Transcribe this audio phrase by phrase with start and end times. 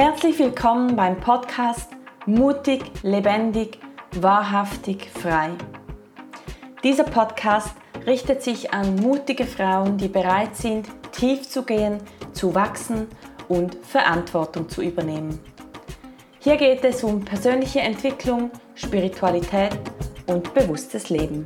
[0.00, 1.90] Herzlich willkommen beim Podcast
[2.24, 3.80] Mutig, lebendig,
[4.12, 5.50] wahrhaftig, frei.
[6.84, 7.74] Dieser Podcast
[8.06, 11.98] richtet sich an mutige Frauen, die bereit sind, tief zu gehen,
[12.32, 13.08] zu wachsen
[13.48, 15.40] und Verantwortung zu übernehmen.
[16.38, 19.76] Hier geht es um persönliche Entwicklung, Spiritualität
[20.28, 21.44] und bewusstes Leben.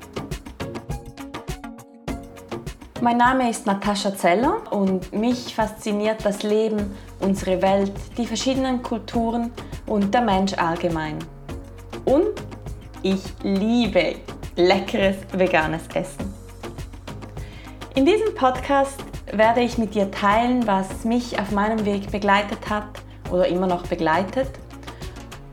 [3.02, 9.50] Mein Name ist Natascha Zeller und mich fasziniert das Leben, unsere Welt, die verschiedenen Kulturen
[9.86, 11.18] und der Mensch allgemein.
[12.04, 12.28] Und
[13.02, 14.14] ich liebe
[14.54, 16.32] leckeres veganes Essen.
[17.96, 23.02] In diesem Podcast werde ich mit dir teilen, was mich auf meinem Weg begleitet hat
[23.32, 24.50] oder immer noch begleitet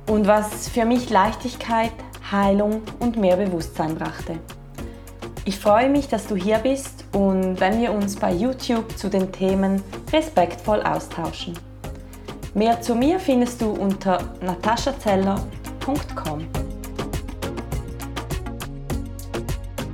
[0.07, 1.93] und was für mich Leichtigkeit,
[2.31, 4.37] Heilung und mehr Bewusstsein brachte.
[5.49, 9.31] Ich freue mich, dass du hier bist und wenn wir uns bei YouTube zu den
[9.31, 9.81] Themen
[10.13, 11.55] respektvoll austauschen.
[12.53, 16.45] Mehr zu mir findest du unter nataschazeller.com.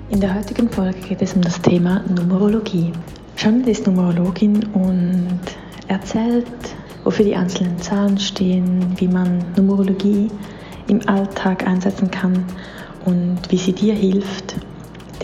[0.09, 2.91] In der heutigen Folge geht es um das Thema Numerologie.
[3.37, 5.39] Janet ist Numerologin und
[5.87, 6.47] erzählt,
[7.05, 10.27] wofür die einzelnen Zahlen stehen, wie man Numerologie
[10.89, 12.43] im Alltag einsetzen kann
[13.05, 14.55] und wie sie dir hilft,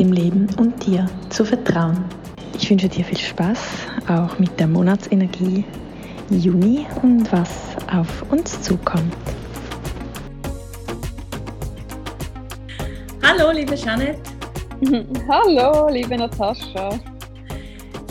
[0.01, 2.03] dem Leben und dir zu vertrauen.
[2.55, 3.59] Ich wünsche dir viel Spaß,
[4.07, 5.63] auch mit der Monatsenergie
[6.31, 9.15] Juni und was auf uns zukommt.
[13.21, 14.17] Hallo, liebe Janet.
[15.29, 16.99] Hallo, liebe Natascha.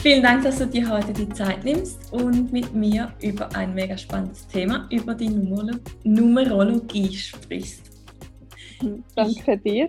[0.00, 3.98] Vielen Dank, dass du dir heute die Zeit nimmst und mit mir über ein mega
[3.98, 5.74] spannendes Thema, über die Numerolo
[6.05, 7.83] Numerologie sprichst.
[9.16, 9.88] Danke dir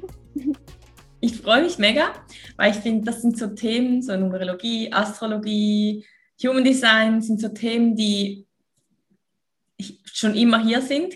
[1.22, 2.14] ich freue mich mega,
[2.58, 6.06] weil ich finde, das sind so Themen, so Numerologie, Astrologie,
[6.44, 8.48] Human Design, sind so Themen, die
[10.04, 11.16] schon immer hier sind,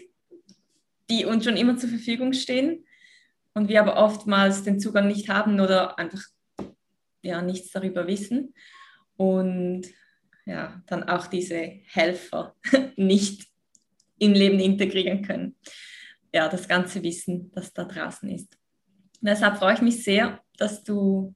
[1.09, 2.85] die uns schon immer zur Verfügung stehen
[3.53, 6.21] und wir aber oftmals den Zugang nicht haben oder einfach
[7.23, 8.53] ja, nichts darüber wissen
[9.17, 9.87] und
[10.45, 12.55] ja, dann auch diese Helfer
[12.95, 13.47] nicht
[14.19, 15.55] im Leben integrieren können.
[16.31, 18.55] Ja, das ganze Wissen, das da draußen ist.
[19.25, 21.33] Und deshalb freue ich mich sehr, dass du,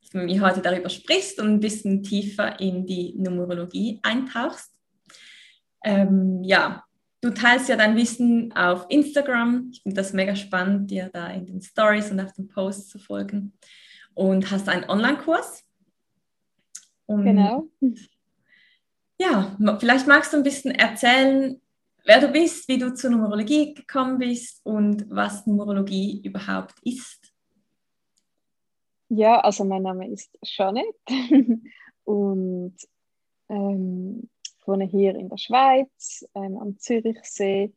[0.00, 4.72] dass du mit mir heute darüber sprichst und ein bisschen tiefer in die Numerologie eintauchst.
[5.84, 6.82] Ähm, ja,
[7.20, 9.70] du teilst ja dein Wissen auf Instagram.
[9.72, 12.98] Ich finde das mega spannend, dir da in den Stories und auf den Posts zu
[12.98, 13.52] folgen.
[14.14, 15.62] Und hast einen Online-Kurs.
[17.06, 17.68] Genau.
[19.20, 21.60] Ja, vielleicht magst du ein bisschen erzählen,
[22.04, 27.32] wer du bist, wie du zur Numerologie gekommen bist und was Numerologie überhaupt ist.
[29.08, 30.88] Ja, also mein Name ist Jeanette
[32.04, 32.74] und
[33.48, 37.72] ähm, ich wohne hier in der Schweiz ähm, am Zürichsee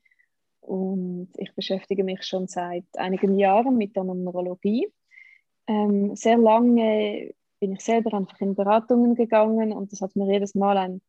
[0.61, 4.87] und ich beschäftige mich schon seit einigen Jahren mit der Numerologie.
[5.67, 10.55] Ähm, sehr lange bin ich selber einfach in Beratungen gegangen und das hat mir jedes
[10.55, 11.01] Mal ein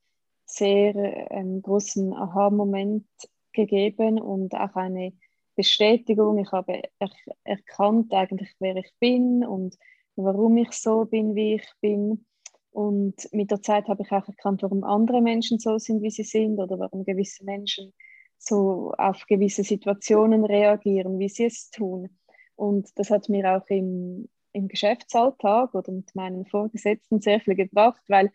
[0.46, 0.94] sehr
[1.30, 3.06] ähm, großen Aha-Moment
[3.52, 5.12] gegeben und auch eine
[5.56, 6.38] Bestätigung.
[6.38, 7.10] Ich habe er
[7.44, 9.76] erkannt eigentlich, wer ich bin und
[10.14, 12.24] warum ich so bin, wie ich bin.
[12.70, 16.24] Und mit der Zeit habe ich auch erkannt, warum andere Menschen so sind, wie sie
[16.24, 17.92] sind oder warum gewisse Menschen
[18.38, 22.10] so auf gewisse Situationen reagieren, wie sie es tun.
[22.54, 28.02] Und das hat mir auch im, im Geschäftsalltag oder mit meinen Vorgesetzten sehr viel gebracht,
[28.08, 28.30] weil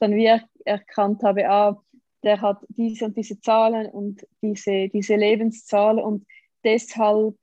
[0.00, 0.30] dann wie
[0.64, 1.82] erkannt habe, ah,
[2.22, 6.26] der hat diese und diese Zahlen und diese, diese Lebenszahlen und
[6.64, 7.36] deshalb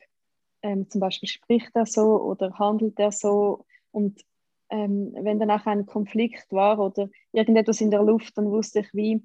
[0.61, 4.21] ähm, zum Beispiel spricht er so oder handelt er so und
[4.69, 8.93] ähm, wenn dann auch ein Konflikt war oder irgendetwas in der Luft, dann wusste ich,
[8.93, 9.23] wie,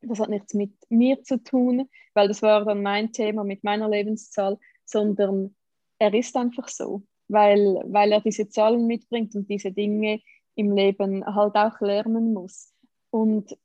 [0.00, 3.88] das hat nichts mit mir zu tun, weil das war dann mein Thema mit meiner
[3.88, 5.54] Lebenszahl, sondern
[5.98, 10.20] er ist einfach so, weil, weil er diese Zahlen mitbringt und diese Dinge
[10.54, 12.72] im Leben halt auch lernen muss.
[13.10, 13.56] Und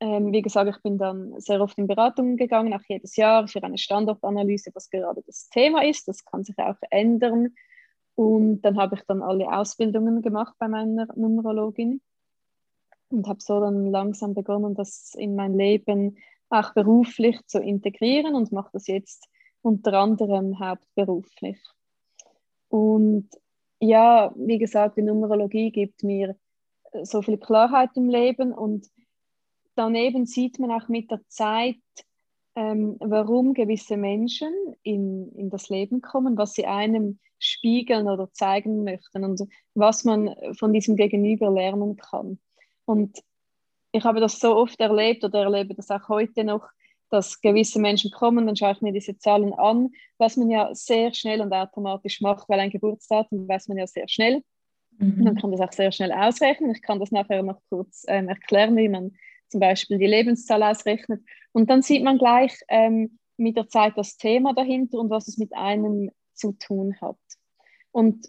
[0.00, 3.62] ähm, wie gesagt, ich bin dann sehr oft in Beratungen gegangen, auch jedes Jahr für
[3.62, 6.08] eine Standortanalyse, was gerade das Thema ist.
[6.08, 7.54] Das kann sich auch ändern.
[8.14, 12.00] Und dann habe ich dann alle Ausbildungen gemacht bei meiner Numerologin
[13.10, 18.52] und habe so dann langsam begonnen, das in mein Leben auch beruflich zu integrieren und
[18.52, 19.28] mache das jetzt
[19.62, 21.58] unter anderem hauptberuflich.
[22.68, 23.28] Und
[23.82, 26.36] ja, wie gesagt, die Numerologie gibt mir
[26.92, 28.86] äh, so viel Klarheit im Leben und
[29.74, 31.76] daneben sieht man auch mit der Zeit,
[32.54, 34.52] ähm, warum gewisse Menschen
[34.82, 39.42] in, in das Leben kommen, was sie einem spiegeln oder zeigen möchten und
[39.74, 42.38] was man von diesem Gegenüber lernen kann.
[42.84, 43.18] Und
[43.90, 46.68] ich habe das so oft erlebt oder erlebe das auch heute noch,
[47.12, 51.12] dass gewisse Menschen kommen, dann schaue ich mir diese Zahlen an, was man ja sehr
[51.12, 54.42] schnell und automatisch macht, weil ein Geburtsdatum weiß man ja sehr schnell.
[54.98, 55.24] Mhm.
[55.24, 56.72] Man kann das auch sehr schnell ausrechnen.
[56.72, 59.12] Ich kann das nachher noch kurz ähm, erklären, wie man
[59.48, 61.22] zum Beispiel die Lebenszahl ausrechnet.
[61.52, 65.36] Und dann sieht man gleich ähm, mit der Zeit das Thema dahinter und was es
[65.36, 67.18] mit einem zu tun hat.
[67.90, 68.26] Und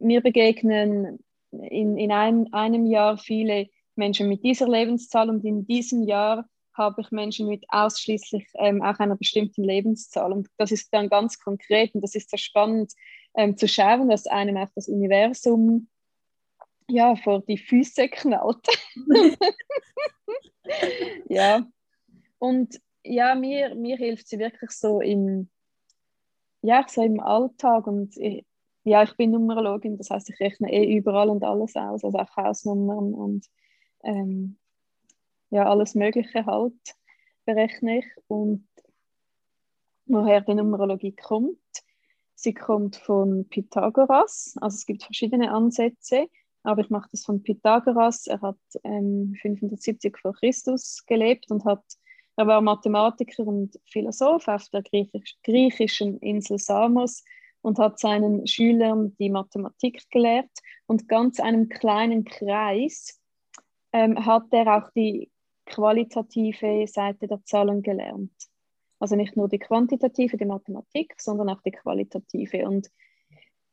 [0.00, 1.20] mir begegnen
[1.52, 7.02] in, in ein, einem Jahr viele Menschen mit dieser Lebenszahl und in diesem Jahr habe
[7.02, 10.32] ich Menschen mit ausschließlich ähm, auch einer bestimmten Lebenszahl.
[10.32, 12.92] Und das ist dann ganz konkret und das ist sehr spannend
[13.36, 15.88] ähm, zu schauen, dass einem auch das Universum
[16.88, 18.66] ja, vor die Füße knallt.
[21.28, 21.66] ja,
[22.38, 25.48] und ja, mir, mir hilft sie wirklich so im,
[26.62, 28.44] ja, so im Alltag und ich,
[28.84, 32.36] ja, ich bin Numerologin, das heißt, ich rechne eh überall und alles aus, also auch
[32.36, 33.46] Hausnummern und
[34.02, 34.58] ähm,
[35.54, 36.74] ja, alles Mögliche halt
[37.44, 38.06] berechne ich.
[38.26, 38.66] Und
[40.06, 41.58] woher die Numerologie kommt,
[42.34, 46.28] sie kommt von Pythagoras, also es gibt verschiedene Ansätze,
[46.64, 48.26] aber ich mache das von Pythagoras.
[48.26, 51.84] Er hat ähm, 570 vor Christus gelebt und hat,
[52.34, 57.22] er war Mathematiker und Philosoph auf der griechisch, griechischen Insel Samos
[57.60, 60.50] und hat seinen Schülern die Mathematik gelehrt
[60.86, 63.20] und ganz einem kleinen Kreis
[63.92, 65.30] ähm, hat er auch die
[65.66, 68.32] qualitative Seite der Zahlen gelernt.
[68.98, 72.66] Also nicht nur die quantitative, die Mathematik, sondern auch die qualitative.
[72.66, 72.90] Und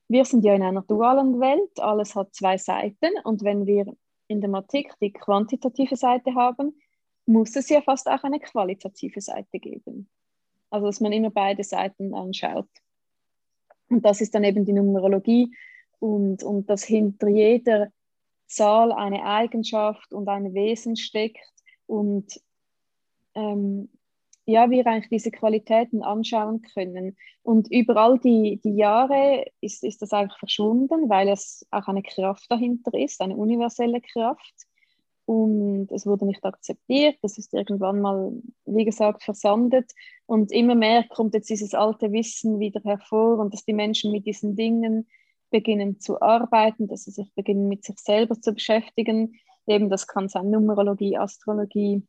[0.08, 3.86] wir sind ja in einer dualen Welt, alles hat zwei Seiten und wenn wir
[4.28, 6.80] in der Mathematik die quantitative Seite haben,
[7.26, 10.10] muss es ja fast auch eine qualitative Seite geben.
[10.70, 12.70] Also dass man immer beide Seiten anschaut.
[13.90, 15.56] Und das ist dann eben die Numerologie
[16.00, 17.90] und, und dass hinter jeder
[18.48, 21.40] Zahl eine Eigenschaft und ein Wesen steckt
[21.92, 22.40] und
[23.36, 23.90] ähm,
[24.46, 27.18] ja, wir eigentlich diese Qualitäten anschauen können.
[27.44, 32.02] Und über all die, die Jahre ist, ist das eigentlich verschwunden, weil es auch eine
[32.02, 34.54] Kraft dahinter ist, eine universelle Kraft.
[35.26, 38.32] Und es wurde nicht akzeptiert, das ist irgendwann mal,
[38.66, 39.92] wie gesagt, versandet.
[40.26, 44.26] Und immer mehr kommt jetzt dieses alte Wissen wieder hervor und dass die Menschen mit
[44.26, 45.08] diesen Dingen
[45.50, 49.36] beginnen zu arbeiten, dass sie sich beginnen mit sich selber zu beschäftigen.
[49.68, 52.04] Eben, das kann sein Numerologie, Astrologie,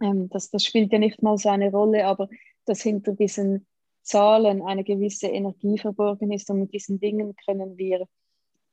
[0.00, 2.28] ähm, das, das spielt ja nicht mal so eine Rolle, aber
[2.64, 3.66] dass hinter diesen
[4.02, 8.06] Zahlen eine gewisse Energie verborgen ist und mit diesen Dingen können wir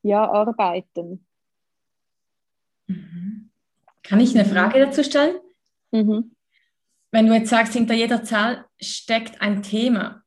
[0.04, 1.26] ja arbeiten.
[2.88, 3.50] Mhm.
[4.04, 5.38] Kann ich eine Frage dazu stellen?
[5.92, 6.36] Mhm.
[7.12, 10.24] Wenn du jetzt sagst, hinter jeder Zahl steckt ein Thema,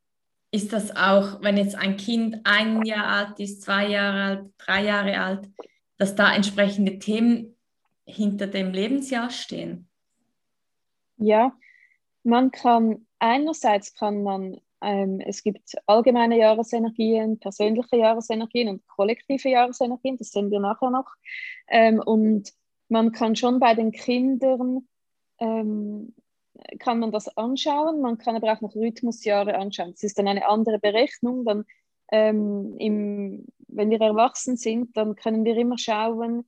[0.51, 4.85] ist das auch, wenn jetzt ein Kind ein Jahr alt ist, zwei Jahre alt, drei
[4.85, 5.49] Jahre alt,
[5.97, 7.55] dass da entsprechende Themen
[8.05, 9.87] hinter dem Lebensjahr stehen?
[11.17, 11.53] Ja,
[12.23, 20.17] man kann einerseits kann man ähm, es gibt allgemeine Jahresenergien, persönliche Jahresenergien und kollektive Jahresenergien,
[20.17, 21.07] das sehen wir nachher noch.
[21.67, 22.53] Ähm, und
[22.89, 24.87] man kann schon bei den Kindern
[25.39, 26.13] ähm,
[26.79, 29.91] kann man das anschauen, man kann aber auch noch Rhythmusjahre anschauen.
[29.91, 31.45] Das ist dann eine andere Berechnung.
[31.45, 31.65] Dann,
[32.11, 33.45] ähm, im,
[33.75, 36.45] wenn wir erwachsen sind, dann können wir immer schauen,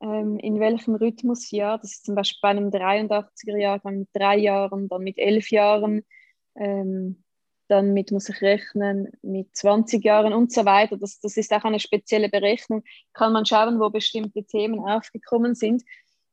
[0.00, 4.88] ähm, in welchem Rhythmusjahr, das ist zum Beispiel bei einem 83er Jahrgang mit drei Jahren,
[4.88, 6.04] dann mit elf Jahren,
[6.56, 7.24] ähm,
[7.68, 10.98] dann mit, muss ich rechnen, mit 20 Jahren und so weiter.
[10.98, 12.82] Das, das ist auch eine spezielle Berechnung.
[13.14, 15.82] Kann man schauen, wo bestimmte Themen aufgekommen sind.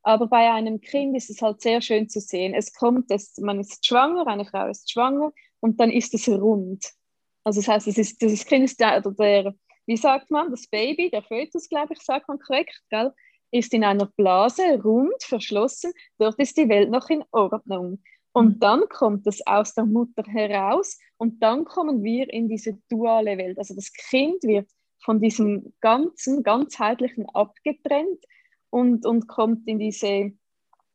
[0.04, 2.54] Aber bei einem Kind ist es halt sehr schön zu sehen.
[2.54, 6.86] Es kommt, es, man ist schwanger, eine Frau ist schwanger und dann ist es rund.
[7.44, 11.10] Also das heißt, das, ist, das Kind ist der, der, wie sagt man, das Baby,
[11.10, 13.14] der Fötus, glaube ich, sagt man korrekt, gell?
[13.52, 18.02] ist in einer Blase rund verschlossen, dort ist die Welt noch in Ordnung.
[18.34, 18.60] Und mhm.
[18.60, 23.58] dann kommt es aus der Mutter heraus und dann kommen wir in diese duale Welt.
[23.58, 24.70] Also das Kind wird
[25.04, 28.24] von diesem ganzen, ganzheitlichen abgetrennt
[28.70, 30.32] und, und kommt in diese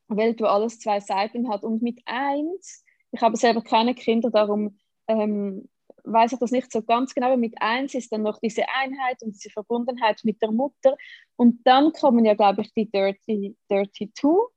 [0.09, 1.62] Welt, wo alles zwei Seiten hat.
[1.62, 4.78] Und mit eins, ich habe selber keine Kinder, darum
[5.09, 5.69] ähm,
[6.07, 9.23] weiß ich das nicht so ganz genau, aber mit eins ist dann noch diese Einheit
[9.23, 10.97] und diese Verbundenheit mit der Mutter.
[11.37, 14.49] Und dann kommen ja, glaube ich, die Dirty, Dirty Two,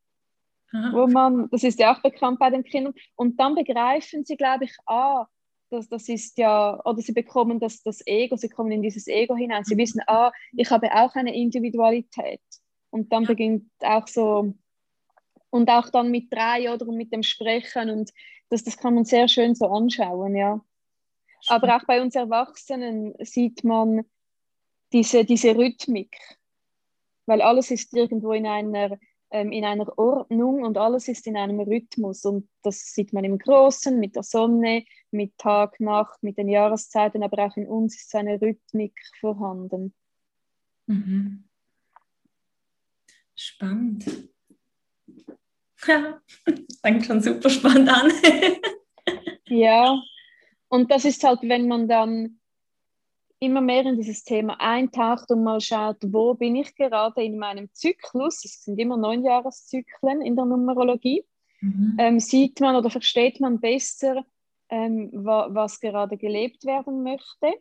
[0.71, 0.91] Aha.
[0.93, 4.65] wo man, das ist ja auch bekannt bei den Kindern, und dann begreifen sie, glaube
[4.65, 5.25] ich, ah,
[5.71, 9.35] das, das ist ja, oder sie bekommen das, das Ego, sie kommen in dieses Ego
[9.35, 9.63] hinein.
[9.63, 12.41] Sie wissen, ah, ich habe auch eine Individualität.
[12.89, 13.27] Und dann ja.
[13.27, 14.53] beginnt auch so,
[15.51, 18.11] und auch dann mit drei oder mit dem Sprechen und
[18.49, 20.61] das, das kann man sehr schön so anschauen, ja.
[21.47, 24.05] Aber auch bei uns Erwachsenen sieht man
[24.91, 26.17] diese, diese Rhythmik,
[27.25, 28.97] weil alles ist irgendwo in einer
[29.31, 32.25] ähm, in einer Ordnung und alles ist in einem Rhythmus.
[32.25, 37.23] Und das sieht man im Großen, mit der Sonne, mit Tag, Nacht, mit den Jahreszeiten,
[37.23, 39.93] aber auch in uns ist eine Rhythmik vorhanden.
[40.87, 41.43] Mhm.
[43.35, 44.29] Spannend.
[45.85, 46.19] Ja,
[46.81, 48.11] fängt schon super spannend an.
[49.47, 50.01] ja,
[50.69, 52.39] und das ist halt, wenn man dann
[53.39, 57.69] immer mehr in dieses Thema eintaucht und mal schaut, wo bin ich gerade in meinem
[57.73, 61.25] Zyklus, es sind immer neun Jahreszyklen in der Numerologie,
[61.61, 61.95] mhm.
[61.97, 64.25] ähm, sieht man oder versteht man besser,
[64.69, 67.53] ähm, wa was gerade gelebt werden möchte.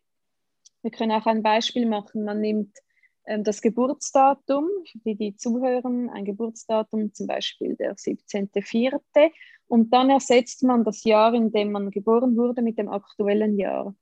[0.82, 2.24] Wir können auch ein Beispiel machen.
[2.24, 2.76] Man nimmt
[3.24, 9.30] ähm, das Geburtsdatum, für die, die zuhören, ein Geburtsdatum zum Beispiel der 17.04.
[9.68, 13.94] Und dann ersetzt man das Jahr, in dem man geboren wurde, mit dem aktuellen Jahr.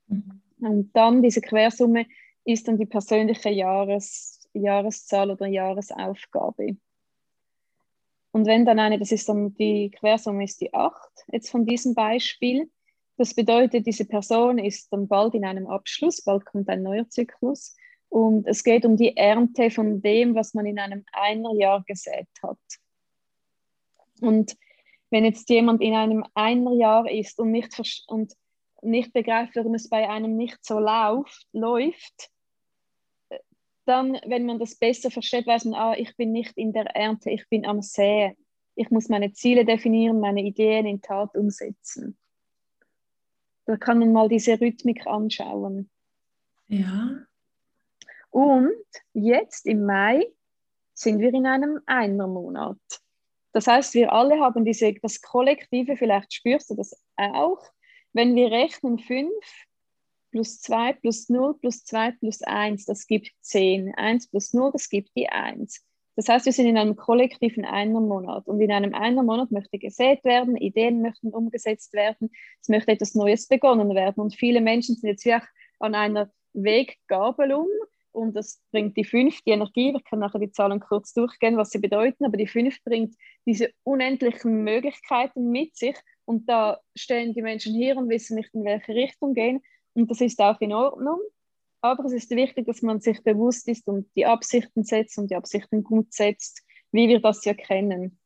[0.08, 0.42] Mhm.
[0.60, 2.06] Und dann diese Quersumme
[2.46, 6.78] ist dann die persönliche Jahres, Jahreszahl oder Jahresaufgabe.
[8.32, 10.96] Und wenn dann eine, das ist dann die Quersumme ist die 8,
[11.32, 12.72] jetzt von diesem Beispiel,
[13.18, 17.76] das bedeutet, diese Person ist dann bald in einem Abschluss, bald kommt ein neuer Zyklus
[18.10, 22.58] und es geht um die Ernte von dem, was man in einem Einerjahr gesät hat.
[24.22, 24.56] Und
[25.10, 28.34] wenn jetzt jemand in einem Einerjahr ist und nicht, und
[28.82, 32.30] nicht begreift, warum es bei einem nicht so läuft, läuft,
[33.86, 37.32] dann, wenn man das besser versteht, weiß man, ah, ich bin nicht in der Ernte,
[37.32, 38.36] ich bin am Säen.
[38.76, 42.18] Ich muss meine Ziele definieren, meine Ideen in Tat umsetzen.
[43.68, 45.90] Da kann man mal diese Rhythmik anschauen.
[46.68, 47.18] Ja.
[48.30, 48.72] Und
[49.14, 50.26] jetzt im Mai
[50.94, 52.80] sind wir in einem Einermonat.
[53.52, 57.62] Das heißt, wir alle haben diese, das Kollektive, vielleicht spürst du das auch,
[58.14, 59.32] wenn wir rechnen 5,
[60.32, 63.94] plus 2 plus 0 plus 2 plus 1, das gibt 10.
[63.96, 65.84] 1 plus 0, das gibt die 1.
[66.18, 70.58] Das heißt, wir sind in einem kollektiven Einermonat und in einem Einermonat möchte gesät werden,
[70.58, 74.20] Ideen möchten umgesetzt werden, es möchte etwas Neues begonnen werden.
[74.20, 77.68] Und viele Menschen sind jetzt wirklich an einer Weggabelung
[78.18, 81.70] und das bringt die 5, die Energie, wir können nachher die Zahlen kurz durchgehen, was
[81.70, 85.96] sie bedeuten, aber die 5 bringt diese unendlichen Möglichkeiten mit sich.
[86.26, 89.62] Und da stehen die Menschen hier und wissen nicht, in welche Richtung gehen.
[89.94, 91.20] Und das ist auch in Ordnung.
[91.88, 95.36] Aber es ist wichtig, dass man sich bewusst ist und die Absichten setzt und die
[95.36, 98.20] Absichten gut setzt, wie wir das ja kennen.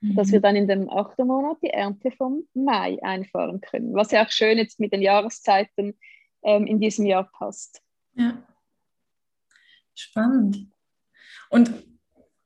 [0.00, 0.16] Mhm.
[0.16, 3.94] Dass wir dann in dem achten Monat die Ernte vom Mai einfahren können.
[3.94, 5.98] Was ja auch schön jetzt mit den Jahreszeiten
[6.42, 7.82] ähm, in diesem Jahr passt.
[8.14, 8.46] Ja.
[9.94, 10.68] Spannend.
[11.50, 11.70] Und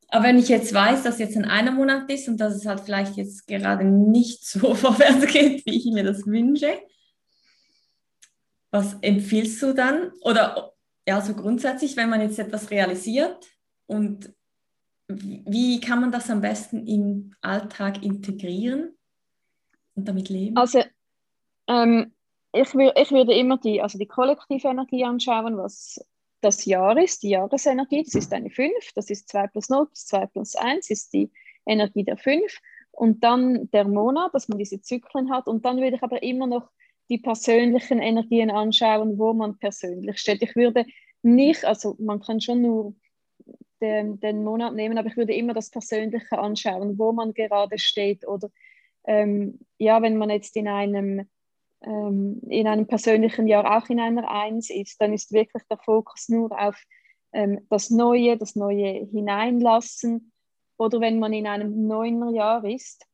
[0.09, 2.81] aber wenn ich jetzt weiß, dass jetzt in einem Monat ist und dass es halt
[2.81, 6.79] vielleicht jetzt gerade nicht so vorwärts geht, wie ich mir das wünsche,
[8.71, 10.13] was empfiehlst du dann?
[10.23, 10.73] Oder
[11.07, 13.47] ja, so grundsätzlich, wenn man jetzt etwas realisiert
[13.87, 14.35] und
[15.09, 18.97] wie kann man das am besten im Alltag integrieren
[19.95, 20.57] und damit leben?
[20.57, 20.83] Also
[21.69, 22.13] ähm,
[22.53, 26.05] ich, ich würde immer die, also die kollektive Energie anschauen, was
[26.41, 30.07] das Jahr ist, die Jahresenergie, das ist eine 5, das ist 2 plus 0 plus
[30.07, 31.31] 2 plus 1, ist die
[31.67, 32.59] Energie der 5.
[32.93, 35.49] Und dann der Monat, dass man diese Zyklen hat.
[35.49, 36.71] Und dann würde ich aber immer noch
[37.09, 40.43] die persönlichen Energien anschauen, wo man persönlich steht.
[40.43, 40.85] Ich würde
[41.23, 42.95] nicht, also man kann schon nur
[43.81, 48.27] den, den Monat nehmen, aber ich würde immer das Persönliche anschauen, wo man gerade steht.
[48.27, 48.49] Oder
[49.07, 51.29] ähm, ja, wenn man jetzt in einem,
[51.83, 56.29] ähm, in einem persönlichen Jahr auch in einer Eins ist, dann ist wirklich der Fokus
[56.29, 56.83] nur auf
[57.33, 60.33] ähm, das Neue, das Neue hineinlassen.
[60.79, 63.07] Oder wenn man in einem neuner Jahr ist,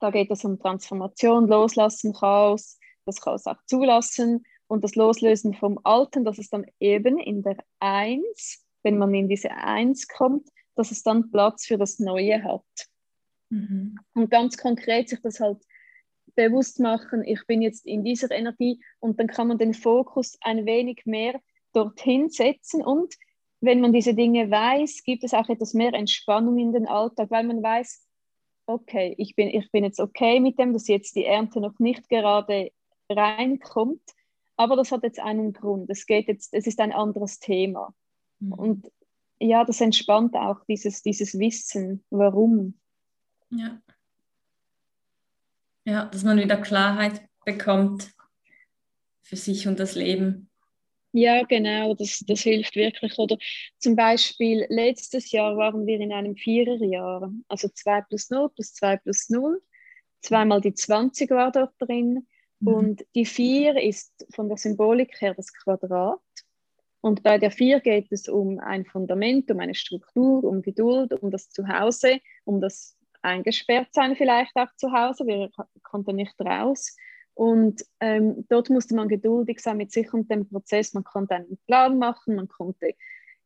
[0.00, 5.78] da geht es um Transformation, Loslassen, Chaos, das Chaos auch zulassen und das Loslösen vom
[5.84, 10.90] Alten, dass es dann eben in der Eins, wenn man in diese Eins kommt, dass
[10.90, 12.64] es dann Platz für das Neue hat.
[13.50, 13.96] Mhm.
[14.14, 15.62] Und ganz konkret sich das halt
[16.34, 20.66] bewusst machen, ich bin jetzt in dieser Energie und dann kann man den Fokus ein
[20.66, 21.40] wenig mehr
[21.72, 23.14] dorthin setzen und
[23.60, 27.44] wenn man diese Dinge weiß, gibt es auch etwas mehr Entspannung in den Alltag, weil
[27.44, 28.03] man weiß,
[28.66, 32.08] okay, ich bin, ich bin jetzt okay mit dem, dass jetzt die Ernte noch nicht
[32.08, 32.70] gerade
[33.10, 34.02] reinkommt,
[34.56, 35.90] aber das hat jetzt einen Grund.
[35.90, 37.94] Es geht jetzt, es ist ein anderes Thema.
[38.40, 38.52] Mhm.
[38.52, 38.92] Und
[39.38, 42.78] ja, das entspannt auch dieses, dieses Wissen, warum.
[43.50, 43.80] Ja.
[45.84, 48.14] Ja, dass man wieder Klarheit bekommt
[49.22, 50.48] für sich und das Leben.
[51.16, 53.16] Ja, genau, das, das hilft wirklich.
[53.20, 53.38] Oder
[53.78, 58.96] zum Beispiel letztes Jahr waren wir in einem Viererjahr, also 2 plus 0 plus 2
[58.96, 59.62] plus 0.
[60.22, 62.26] Zweimal die 20 war dort drin.
[62.58, 62.68] Mhm.
[62.68, 66.18] Und die 4 ist von der Symbolik her das Quadrat.
[67.00, 71.30] Und bei der 4 geht es um ein Fundament, um eine Struktur, um Geduld, um
[71.30, 75.28] das Zuhause, um das Eingesperrtsein vielleicht auch zu Hause.
[75.28, 75.48] Wir
[75.84, 76.96] konnten nicht raus.
[77.34, 80.94] Und ähm, dort musste man geduldig sein mit sich und dem Prozess.
[80.94, 82.94] Man konnte einen Plan machen, man konnte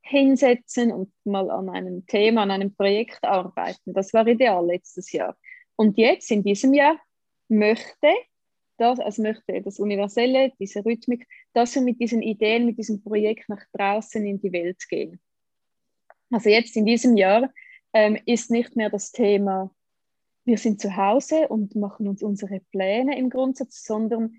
[0.02, 3.92] hinsetzen und mal an einem Thema, an einem Projekt arbeiten.
[3.92, 5.36] Das war ideal letztes Jahr.
[5.76, 6.98] Und jetzt, in diesem Jahr,
[7.48, 8.08] möchte
[8.78, 13.48] das, also möchte das Universelle, diese Rhythmik, dass wir mit diesen Ideen, mit diesem Projekt
[13.48, 15.20] nach draußen in die Welt gehen.
[16.30, 17.52] Also jetzt in diesem Jahr
[17.92, 19.70] ähm, ist nicht mehr das Thema
[20.48, 24.36] wir sind zu Hause und machen uns unsere Pläne im Grundsatz, sondern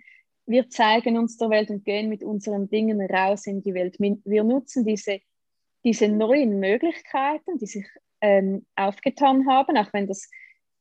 [0.48, 3.98] wir zeigen uns der Welt und gehen mit unseren Dingen raus in die Welt.
[4.00, 5.20] Wir nutzen diese,
[5.84, 7.86] diese neuen Möglichkeiten, die sich
[8.22, 10.28] ähm, aufgetan haben, auch wenn das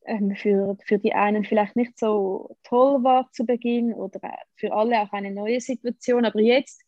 [0.06, 4.20] ähm, für, für die einen vielleicht nicht so toll war zu Beginn oder
[4.56, 6.24] für alle auch eine neue Situation.
[6.24, 6.82] Aber jetzt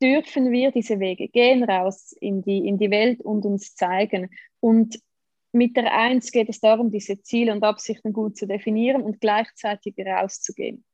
[0.00, 4.30] dürfen wir diese Wege gehen raus in die, in die Welt und uns zeigen.
[4.60, 5.00] Und
[5.52, 9.94] mit der Eins geht es darum, diese Ziele und Absichten gut zu definieren und gleichzeitig
[9.98, 10.84] rauszugehen.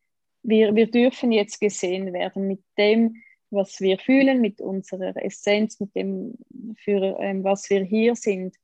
[0.43, 5.95] Wir, wir dürfen jetzt gesehen werden mit dem, was wir fühlen, mit unserer Essenz, mit
[5.95, 6.35] dem,
[6.77, 8.57] für ähm, was wir hier sind.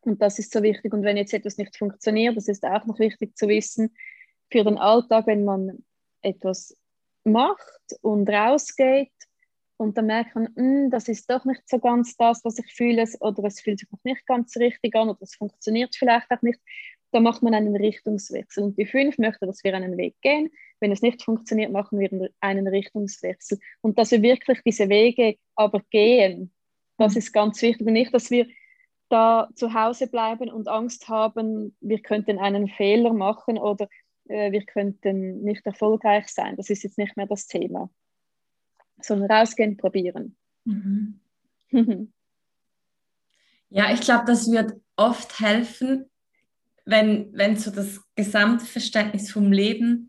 [0.00, 0.92] Und das ist so wichtig.
[0.92, 3.94] Und wenn jetzt etwas nicht funktioniert, das ist auch noch wichtig zu wissen,
[4.50, 5.84] für den Alltag, wenn man
[6.22, 6.76] etwas
[7.24, 9.12] macht und rausgeht
[9.78, 13.04] und dann merkt man, hm, das ist doch nicht so ganz das, was ich fühle,
[13.20, 16.60] oder es fühlt sich noch nicht ganz richtig an oder es funktioniert vielleicht auch nicht,
[17.12, 18.64] dann macht man einen Richtungswechsel.
[18.64, 20.50] Und die fünf möchte, dass wir einen Weg gehen.
[20.80, 23.58] Wenn es nicht funktioniert, machen wir einen Richtungswechsel.
[23.80, 26.52] Und dass wir wirklich diese Wege aber gehen,
[26.98, 27.86] das ist ganz wichtig.
[27.86, 28.48] Und nicht, dass wir
[29.08, 33.88] da zu Hause bleiben und Angst haben, wir könnten einen Fehler machen oder
[34.28, 36.56] äh, wir könnten nicht erfolgreich sein.
[36.56, 37.88] Das ist jetzt nicht mehr das Thema
[39.00, 40.36] sondern rausgehen, probieren.
[40.64, 41.20] Mhm.
[43.70, 46.10] ja, ich glaube, das wird oft helfen,
[46.84, 50.08] wenn, wenn so das Gesamtverständnis vom Leben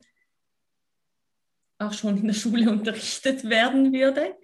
[1.78, 4.36] auch schon in der Schule unterrichtet werden würde.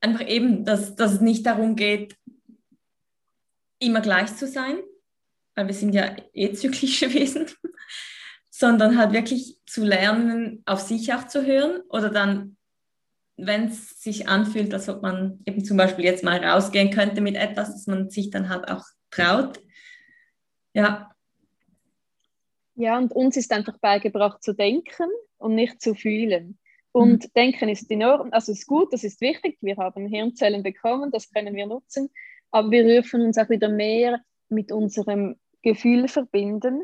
[0.00, 2.16] Einfach eben, dass, dass es nicht darum geht,
[3.78, 4.78] immer gleich zu sein,
[5.54, 7.46] weil wir sind ja eh zyklische Wesen,
[8.50, 12.56] sondern halt wirklich zu lernen, auf sich auch zu hören oder dann
[13.36, 17.36] wenn es sich anfühlt, als ob man eben zum Beispiel jetzt mal rausgehen könnte mit
[17.36, 19.60] etwas, dass man sich dann halt auch traut.
[20.72, 21.10] Ja.
[22.76, 26.58] Ja, und uns ist einfach beigebracht zu denken und nicht zu fühlen.
[26.92, 27.32] Und mhm.
[27.34, 29.58] Denken ist enorm, also ist gut, das ist wichtig.
[29.60, 32.10] Wir haben Hirnzellen bekommen, das können wir nutzen.
[32.52, 36.82] Aber wir dürfen uns auch wieder mehr mit unserem Gefühl verbinden.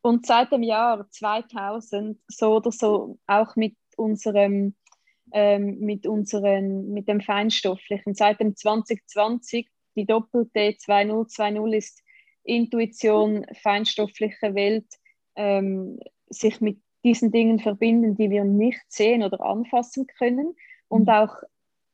[0.00, 4.76] Und seit dem Jahr 2000 so oder so auch mit unserem
[5.32, 8.14] ähm, mit, unseren, mit dem Feinstofflichen.
[8.14, 12.02] Seit dem 2020, die doppelte 2020 ist
[12.44, 14.86] Intuition, feinstoffliche Welt,
[15.36, 20.54] ähm, sich mit diesen Dingen verbinden, die wir nicht sehen oder anfassen können
[20.88, 21.08] und mhm.
[21.08, 21.36] auch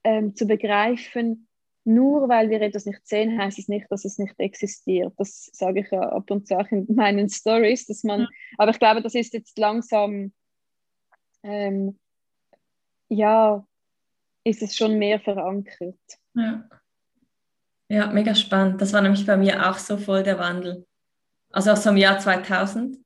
[0.05, 1.49] ähm, zu begreifen,
[1.85, 5.15] nur weil wir etwas nicht sehen, heißt es nicht, dass es nicht existiert.
[5.17, 8.29] Das sage ich ja ab und zu auch in meinen Stories, dass man, ja.
[8.59, 10.33] aber ich glaube, das ist jetzt langsam
[11.43, 11.99] ähm,
[13.09, 13.67] ja,
[14.45, 15.99] ist es schon mehr verankert.
[16.35, 16.69] Ja.
[17.89, 18.81] ja, mega spannend.
[18.81, 20.87] Das war nämlich bei mir auch so voll der Wandel.
[21.51, 22.97] Also auch so im Jahr 2000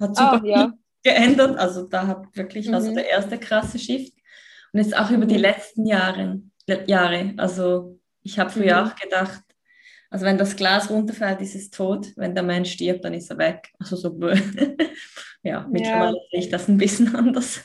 [0.00, 0.72] hat super ah, ja.
[1.02, 1.58] geändert.
[1.58, 2.74] Also da hat wirklich mhm.
[2.74, 4.12] also der erste krasse Shift.
[4.72, 5.42] Und jetzt auch über die mhm.
[5.42, 6.42] letzten Jahre.
[6.86, 7.34] Jahre.
[7.36, 8.88] Also ich habe früher mhm.
[8.88, 9.42] auch gedacht,
[10.10, 12.12] also wenn das Glas runterfällt, ist es tot.
[12.16, 13.72] Wenn der Mensch stirbt, dann ist er weg.
[13.80, 14.16] Also so
[15.42, 16.22] ja, mittlerweile ja.
[16.30, 17.64] sehe ich das ein bisschen anders.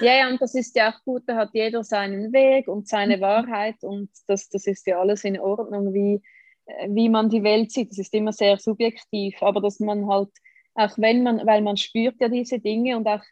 [0.00, 3.16] Ja, ja, und das ist ja auch gut, da hat jeder seinen Weg und seine
[3.16, 3.20] mhm.
[3.22, 6.22] Wahrheit und das, das ist ja alles in Ordnung, wie,
[6.66, 7.90] äh, wie man die Welt sieht.
[7.90, 10.30] Das ist immer sehr subjektiv, aber dass man halt,
[10.74, 13.22] auch wenn man, weil man spürt ja diese Dinge und auch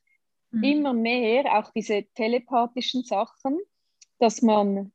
[0.51, 0.63] mhm.
[0.63, 3.59] immer mehr, auch diese telepathischen Sachen,
[4.19, 4.93] dass man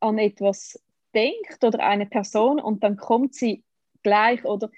[0.00, 0.82] an etwas
[1.14, 3.64] denkt oder eine Person und dann kommt sie
[4.02, 4.70] gleich oder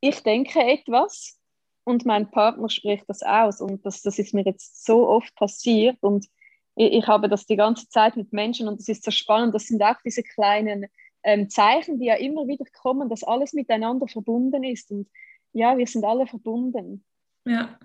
[0.00, 1.38] ich denke etwas
[1.84, 3.60] und mein Partner spricht das aus.
[3.60, 6.26] Und das, das ist mir jetzt so oft passiert und
[6.74, 9.54] ich, ich habe das die ganze Zeit mit Menschen und das ist so spannend.
[9.54, 10.86] Das sind auch diese kleinen
[11.22, 14.90] ähm, Zeichen, die ja immer wieder kommen, dass alles miteinander verbunden ist.
[14.90, 15.08] Und
[15.52, 17.04] ja, wir sind alle verbunden.
[17.44, 17.78] Ja.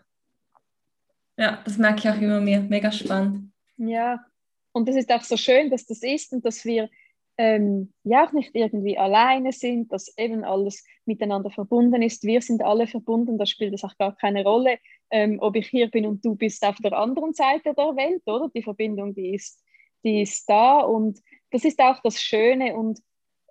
[1.37, 2.61] Ja, das merke ich auch immer mehr.
[2.61, 3.51] Mega spannend.
[3.77, 4.25] Ja.
[4.71, 6.89] Und das ist auch so schön, dass das ist und dass wir
[7.37, 12.23] ähm, ja auch nicht irgendwie alleine sind, dass eben alles miteinander verbunden ist.
[12.23, 14.79] Wir sind alle verbunden, da spielt es auch gar keine Rolle,
[15.11, 18.49] ähm, ob ich hier bin und du bist auf der anderen Seite der Welt, oder?
[18.53, 19.63] Die Verbindung, die ist,
[20.03, 21.19] die ist da und
[21.51, 22.99] das ist auch das Schöne und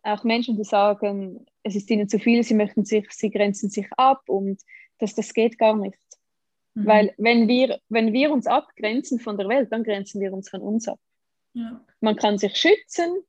[0.03, 3.87] auch Menschen, die sagen, es ist ihnen zu viel, sie möchten sich, sie grenzen sich
[3.97, 4.61] ab und
[4.99, 5.99] das, das geht gar nicht.
[6.75, 6.87] Mhm.
[6.87, 10.61] Weil wenn wir, wenn wir uns abgrenzen von der Welt, dann grenzen wir uns von
[10.61, 10.99] uns ab.
[11.55, 11.85] Ja.
[12.01, 13.23] Man kann sich schützen,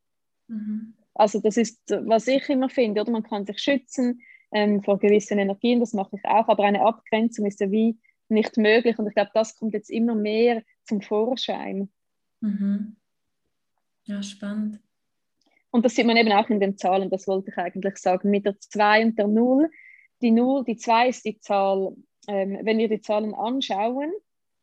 [0.47, 0.93] Mhm.
[1.13, 5.39] Also das ist, was ich immer finde, oder man kann sich schützen ähm, vor gewissen
[5.39, 7.97] Energien, das mache ich auch, aber eine Abgrenzung ist ja wie
[8.29, 11.89] nicht möglich und ich glaube, das kommt jetzt immer mehr zum Vorschein.
[12.41, 12.97] Mhm.
[14.03, 14.79] Ja, spannend.
[15.69, 18.45] Und das sieht man eben auch in den Zahlen, das wollte ich eigentlich sagen, mit
[18.45, 19.69] der 2 und der 0.
[20.21, 21.95] Die 0, die 2 ist die Zahl,
[22.27, 24.11] ähm, wenn wir die Zahlen anschauen,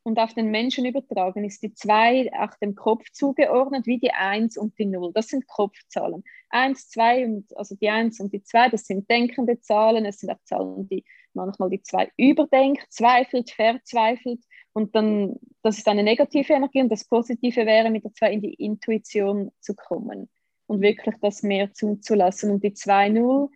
[0.04, 4.58] und auf den Menschen übertragen ist die 2 auch dem Kopf zugeordnet, wie die 1
[4.58, 5.12] und die 0.
[5.14, 6.22] Das sind Kopfzahlen.
[6.50, 10.04] 1, 2 und also die 1 und die 2, das sind denkende Zahlen.
[10.04, 14.40] Es sind auch Zahlen, die manchmal die 2 überdenkt, zweifelt, verzweifelt.
[14.74, 18.42] Und dann, das ist eine negative Energie und das Positive wäre, mit der 2 in
[18.42, 20.28] die Intuition zu kommen
[20.66, 22.50] und wirklich das mehr zuzulassen.
[22.50, 23.48] Und die 2, 0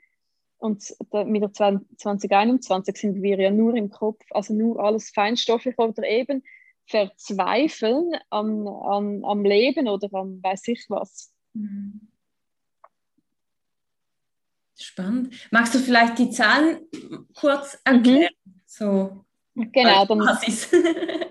[0.59, 0.95] und
[1.27, 6.43] mit der 2021 sind wir ja nur im Kopf, also nur alles feinstofflich oder eben
[6.87, 11.33] verzweifeln am, am, am Leben oder am weiß ich was.
[11.53, 12.09] Mhm.
[14.81, 15.35] Spannend.
[15.51, 16.79] Magst du vielleicht die Zahlen
[17.35, 18.33] kurz erklären?
[18.45, 18.63] Mhm.
[18.65, 20.21] So genau, dann,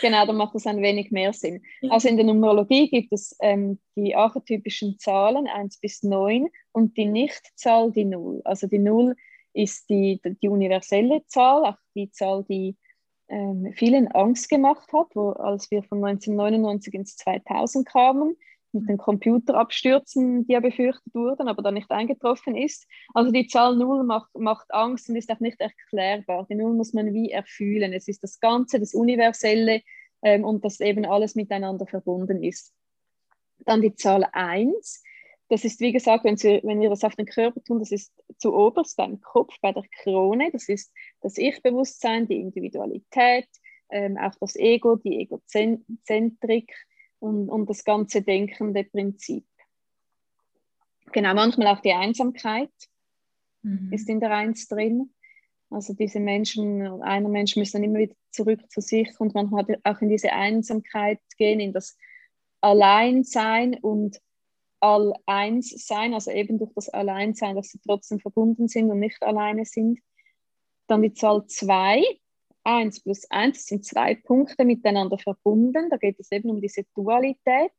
[0.00, 1.62] Genau, dann macht das ein wenig mehr Sinn.
[1.90, 7.06] Also in der Numerologie gibt es ähm, die archetypischen Zahlen 1 bis 9 und die
[7.06, 8.42] Nichtzahl die 0.
[8.44, 9.14] Also die 0
[9.52, 12.76] ist die, die universelle Zahl, auch die Zahl, die
[13.28, 18.36] ähm, vielen Angst gemacht hat, wo, als wir von 1999 ins 2000 kamen
[18.72, 22.86] mit den Computerabstürzen, die ja befürchtet wurden, aber dann nicht eingetroffen ist.
[23.14, 26.46] Also die Zahl 0 macht, macht Angst und ist auch nicht erklärbar.
[26.50, 27.92] Die 0 muss man wie erfühlen.
[27.92, 29.82] Es ist das Ganze, das Universelle
[30.22, 32.74] ähm, und das eben alles miteinander verbunden ist.
[33.64, 35.02] Dann die Zahl 1.
[35.48, 38.12] Das ist, wie gesagt, wenn, Sie, wenn wir das auf den Körper tun, das ist
[38.36, 40.50] zu oberst beim Kopf, bei der Krone.
[40.52, 43.48] Das ist das Ich-Bewusstsein, die Individualität,
[43.90, 46.70] ähm, auch das Ego, die Egozentrik
[47.20, 49.46] und, und das ganze denkende Prinzip.
[51.12, 52.70] Genau, manchmal auch die Einsamkeit
[53.62, 53.92] mhm.
[53.92, 55.12] ist in der Eins drin.
[55.70, 59.68] Also diese Menschen, einer Mensch muss dann immer wieder zurück zu sich und man hat
[59.84, 61.96] auch in diese Einsamkeit gehen, in das
[62.60, 64.20] Alleinsein und
[64.80, 69.64] All-Eins sein, also eben durch das Alleinsein, dass sie trotzdem verbunden sind und nicht alleine
[69.64, 70.00] sind.
[70.86, 72.02] Dann die Zahl 2,
[72.68, 75.88] 1 plus 1 sind zwei Punkte miteinander verbunden.
[75.88, 77.72] Da geht es eben um diese Dualität.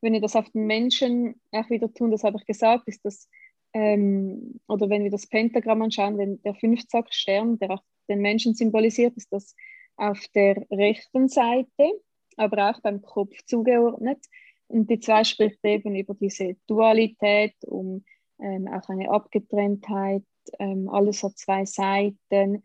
[0.00, 3.28] Wenn wir das auf den Menschen auch wieder tun, das habe ich gesagt, ist das,
[3.72, 9.16] ähm, oder wenn wir das Pentagramm anschauen, wenn der Fünfzackstern, der auch den Menschen symbolisiert,
[9.16, 9.54] ist das
[9.96, 11.92] auf der rechten Seite,
[12.36, 14.18] aber auch beim Kopf zugeordnet.
[14.66, 18.04] Und die zwei spricht eben über diese Dualität, um
[18.40, 20.24] ähm, auch eine Abgetrenntheit,
[20.58, 22.64] ähm, alles hat zwei Seiten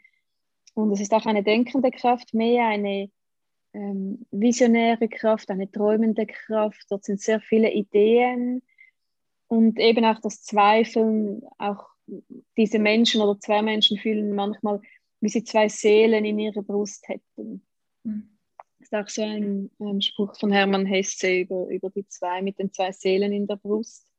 [0.82, 3.10] und es ist auch eine denkende Kraft, mehr eine
[3.74, 6.86] ähm, visionäre Kraft, eine träumende Kraft.
[6.89, 8.62] Dort sind sehr viele Ideen
[9.48, 11.44] und eben auch das Zweifeln.
[11.58, 11.86] Auch
[12.58, 14.82] diese Menschen oder zwei Menschen fühlen manchmal,
[15.22, 17.65] wie sie zwei Seelen in ihrer Brust hätten.
[18.04, 18.38] Mhm.
[18.80, 22.58] Das ist auch so ein, ein Spruch von Hermann Hesse über, über die zwei mit
[22.58, 24.12] den zwei Seelen in der Brust.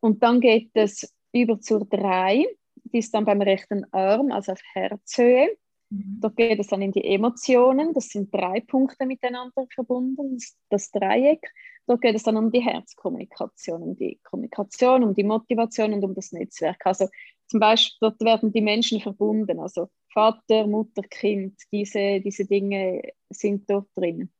[0.00, 2.46] Und dann geht es über zur drei
[2.92, 5.56] die ist dann beim rechten Arm, also auf Herzhöhe.
[5.90, 6.18] Mhm.
[6.20, 7.92] Dort geht es dann in die Emotionen.
[7.92, 10.38] Das sind drei Punkte miteinander verbunden,
[10.70, 11.46] das Dreieck.
[11.86, 16.14] Dort geht es dann um die Herzkommunikation, um die Kommunikation, um die Motivation und um
[16.14, 16.80] das Netzwerk.
[16.86, 17.08] Also
[17.48, 23.68] zum Beispiel, dort werden die Menschen verbunden, also Vater, Mutter, Kind, diese, diese Dinge sind
[23.68, 24.30] dort drin.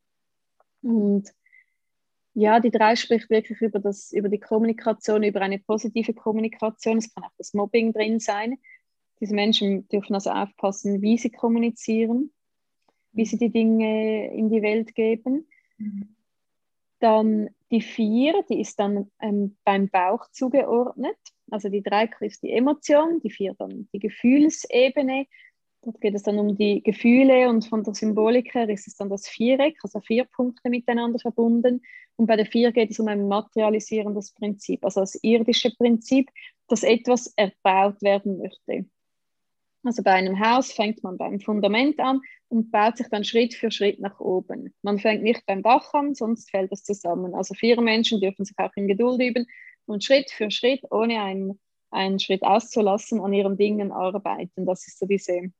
[0.82, 1.28] Und
[2.34, 6.98] ja, die drei spricht wirklich über, das, über die Kommunikation, über eine positive Kommunikation.
[6.98, 8.58] Es kann auch das Mobbing drin sein.
[9.20, 12.32] Diese Menschen dürfen also aufpassen, wie sie kommunizieren,
[13.12, 15.46] wie sie die Dinge in die Welt geben.
[16.98, 21.16] Dann die vier, die ist dann ähm, beim Bauch zugeordnet.
[21.50, 25.26] Also die drei ist die Emotion, die vier dann die Gefühlsebene
[25.82, 29.10] Dort geht es dann um die Gefühle und von der Symbolik her ist es dann
[29.10, 31.82] das Viereck, also vier Punkte miteinander verbunden.
[32.16, 36.30] Und bei der Vier geht es um ein materialisierendes Prinzip, also das irdische Prinzip,
[36.68, 38.86] dass etwas erbaut werden möchte.
[39.82, 42.20] Also bei einem Haus fängt man beim Fundament an,
[42.52, 44.74] und baut sich dann Schritt für Schritt nach oben.
[44.82, 47.34] Man fängt nicht beim Dach an, sonst fällt es zusammen.
[47.34, 49.46] Also vier Menschen dürfen sich auch in Geduld üben
[49.86, 51.58] und Schritt für Schritt, ohne einen,
[51.90, 54.66] einen Schritt auszulassen, an ihren Dingen arbeiten.
[54.66, 55.50] Das ist so diese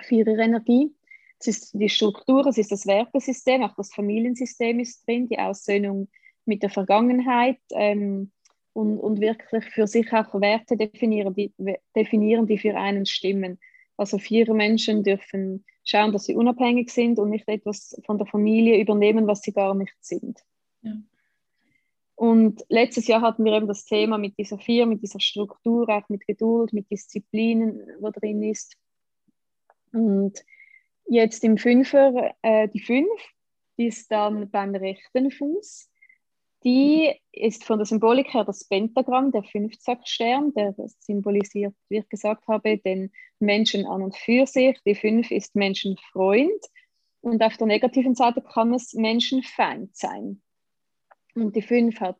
[0.00, 0.94] Vierer-Energie.
[1.38, 6.08] Es ist die Struktur, es ist das Wertesystem, auch das Familiensystem ist drin, die Aussöhnung
[6.44, 8.30] mit der Vergangenheit ähm,
[8.72, 11.52] und, und wirklich für sich auch Werte definieren die,
[11.94, 13.58] definieren, die für einen stimmen.
[13.96, 18.80] Also vier Menschen dürfen schauen, dass sie unabhängig sind und nicht etwas von der Familie
[18.80, 20.40] übernehmen, was sie gar nicht sind.
[20.82, 20.94] Ja.
[22.14, 26.08] Und letztes Jahr hatten wir eben das Thema mit dieser vier, mit dieser Struktur, auch
[26.08, 28.76] mit Geduld, mit Disziplinen, wo drin ist.
[29.92, 30.44] Und
[31.06, 33.08] jetzt im Fünfer, äh, die fünf,
[33.78, 35.88] die ist dann beim rechten Fuß.
[36.64, 42.46] Die ist von der Symbolik her das Pentagramm, der Fünfzackstern, der symbolisiert, wie ich gesagt
[42.46, 44.78] habe, den Menschen an und für sich.
[44.86, 46.62] Die Fünf ist Menschenfreund
[47.20, 50.40] und auf der negativen Seite kann es Menschenfeind sein.
[51.34, 52.18] Und die Fünf hat,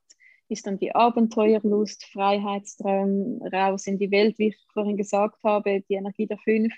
[0.48, 5.94] ist dann die Abenteuerlust, Freiheitstraum, raus in die Welt, wie ich vorhin gesagt habe, die
[5.94, 6.74] Energie der Fünf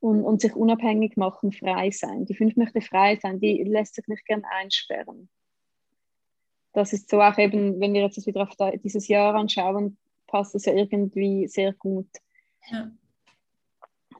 [0.00, 2.26] und, und sich unabhängig machen, frei sein.
[2.26, 5.28] Die Fünf möchte frei sein, die lässt sich nicht gern einsperren
[6.76, 8.50] das ist so auch eben, wenn wir jetzt das wieder auf
[8.84, 12.08] dieses Jahr anschauen, passt es ja irgendwie sehr gut.
[12.70, 12.90] Ja.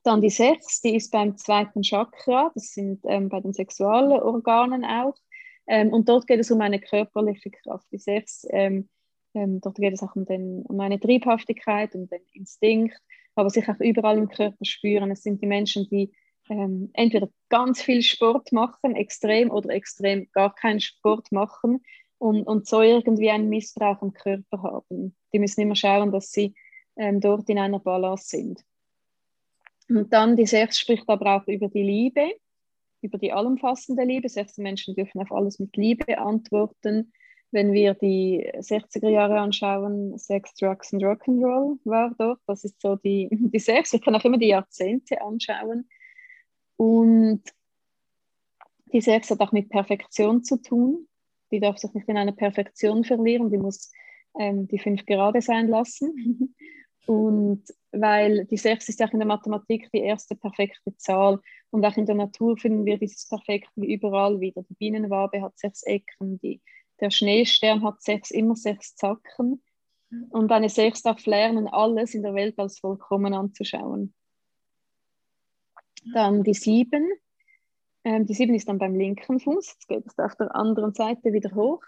[0.03, 5.17] Dann die sechs, die ist beim zweiten Chakra, das sind ähm, bei den Sexualorganen auch.
[5.67, 7.87] Ähm, und dort geht es um eine körperliche Kraft.
[7.93, 8.89] Die sechs, ähm,
[9.35, 12.97] ähm, dort geht es auch um, den, um eine Triebhaftigkeit, um den Instinkt,
[13.37, 15.11] aber sich auch überall im Körper spüren.
[15.11, 16.11] Es sind die Menschen, die
[16.49, 21.83] ähm, entweder ganz viel Sport machen, extrem oder extrem gar keinen Sport machen
[22.18, 25.14] und, und so irgendwie einen Missbrauch am Körper haben.
[25.33, 26.55] Die müssen immer schauen, dass sie
[26.96, 28.64] ähm, dort in einer Balance sind.
[29.88, 32.33] Und dann die Sechs spricht aber auch über die Liebe,
[33.03, 34.29] über die allumfassende Liebe.
[34.29, 37.12] Sechs Menschen dürfen auf alles mit Liebe antworten.
[37.53, 42.41] Wenn wir die 60er Jahre anschauen, Sex, Drugs und Rock'n'Roll war dort.
[42.47, 43.93] Das ist so die, die Sechs.
[43.93, 45.89] Ich kann auch immer die Jahrzehnte anschauen.
[46.77, 47.43] Und
[48.93, 51.09] die Sechs hat auch mit Perfektion zu tun
[51.51, 53.93] die darf sich nicht in einer Perfektion verlieren, die muss
[54.39, 56.55] ähm, die fünf gerade sein lassen.
[57.07, 61.39] Und weil die sechs ist ja auch in der Mathematik die erste perfekte Zahl
[61.71, 64.65] und auch in der Natur finden wir dieses Perfekt wie überall wieder.
[64.69, 66.61] Die Bienenwabe hat sechs Ecken, die,
[67.01, 69.63] der Schneestern hat sechs, immer sechs Zacken.
[70.31, 74.15] Und eine Sechs darf lernen, alles in der Welt als vollkommen anzuschauen.
[76.15, 77.11] Dann die Sieben
[78.07, 81.33] ähm, die 7 ist dann beim linken Fuß, jetzt geht es auf der anderen Seite
[81.33, 81.83] wieder hoch.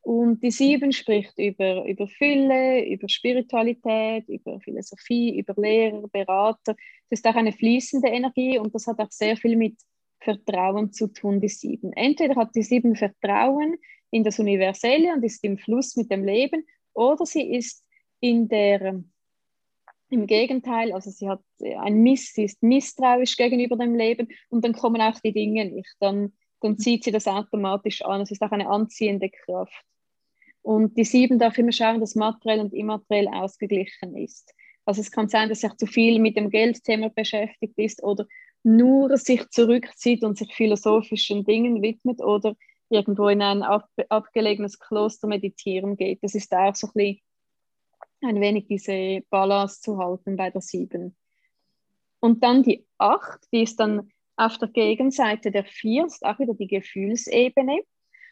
[0.00, 6.74] Und die 7 spricht über, über Fülle, über Spiritualität, über Philosophie, über Lehrer, Berater.
[7.08, 9.76] Das ist auch eine fließende Energie und das hat auch sehr viel mit
[10.18, 11.92] Vertrauen zu tun, die 7.
[11.92, 13.76] Entweder hat die 7 Vertrauen
[14.10, 17.84] in das Universelle und ist im Fluss mit dem Leben, oder sie ist
[18.20, 19.02] in der
[20.10, 21.40] im Gegenteil, also sie hat
[21.78, 25.94] ein Miss, sie ist misstrauisch gegenüber dem Leben und dann kommen auch die Dinge nicht.
[26.00, 28.20] Dann, dann zieht sie das automatisch an.
[28.20, 29.84] Es ist auch eine anziehende Kraft.
[30.62, 34.52] Und die sieben darf immer schauen, dass materiell und immateriell ausgeglichen ist.
[34.84, 38.26] Also es kann sein, dass sich zu viel mit dem Geldthema beschäftigt ist oder
[38.62, 42.56] nur sich zurückzieht und sich philosophischen Dingen widmet oder
[42.90, 46.22] irgendwo in ein ab abgelegenes Kloster meditieren geht.
[46.22, 47.20] Das ist auch so ein bisschen
[48.22, 51.16] ein wenig diese Balance zu halten bei der 7.
[52.20, 56.54] Und dann die 8, die ist dann auf der Gegenseite der 4, ist auch wieder
[56.54, 57.82] die Gefühlsebene.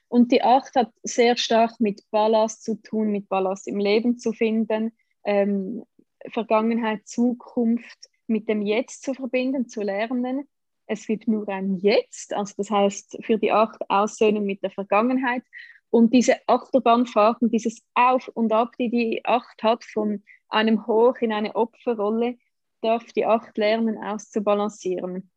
[0.09, 4.33] Und die 8 hat sehr stark mit Ballast zu tun, mit Ballast im Leben zu
[4.33, 4.93] finden,
[5.25, 5.85] ähm,
[6.31, 10.49] Vergangenheit, Zukunft mit dem Jetzt zu verbinden, zu lernen.
[10.91, 15.43] Es gibt nur ein Jetzt, also das heißt für die 8 Aussöhnen mit der Vergangenheit
[15.91, 21.33] und diese Achterbahnfahrten, dieses Auf und Ab, die die Acht hat, von einem Hoch in
[21.33, 22.39] eine Opferrolle,
[22.81, 25.31] darf die Acht lernen auszubalancieren.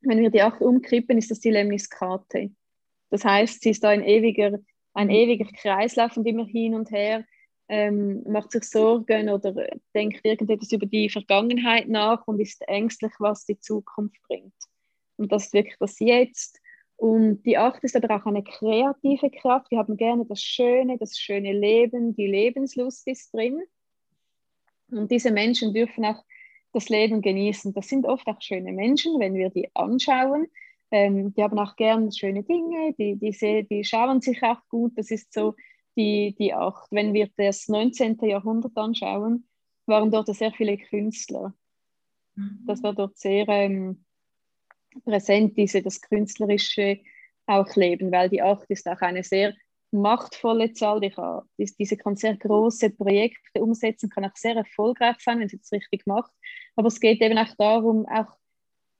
[0.00, 2.52] Wenn wir die Acht umkippen, ist das die Lemniskate.
[3.10, 4.58] Das heißt, sie ist da ein ewiger,
[4.94, 7.24] ein ewiger Kreislauf und immer hin und her,
[7.72, 9.54] ähm, macht sich Sorgen oder
[9.94, 14.52] denkt irgendetwas über die Vergangenheit nach und ist ängstlich, was die Zukunft bringt.
[15.16, 16.60] Und das ist wirklich das Jetzt
[16.96, 19.70] und die Acht ist aber auch eine kreative Kraft.
[19.70, 23.62] Wir haben gerne das Schöne, das schöne Leben, die Lebenslust ist drin.
[24.90, 26.22] Und diese Menschen dürfen auch
[26.74, 27.72] das Leben genießen.
[27.72, 30.46] Das sind oft auch schöne Menschen, wenn wir die anschauen.
[30.90, 34.92] Ähm, die haben auch gerne schöne Dinge, die, die, die schauen sich auch gut.
[34.96, 35.54] Das ist so
[35.96, 36.88] die, die Acht.
[36.90, 38.18] Wenn wir das 19.
[38.22, 39.48] Jahrhundert anschauen,
[39.86, 41.54] waren dort sehr viele Künstler.
[42.66, 44.04] Das war dort sehr ähm,
[45.04, 47.00] präsent diese, das Künstlerische
[47.46, 49.54] auch leben, weil die Acht ist auch eine sehr
[49.90, 51.00] machtvolle Zahl.
[51.00, 55.60] Die kann, diese kann sehr große Projekte umsetzen, kann auch sehr erfolgreich sein, wenn sie
[55.62, 56.32] es richtig macht.
[56.76, 58.38] Aber es geht eben auch darum, auch,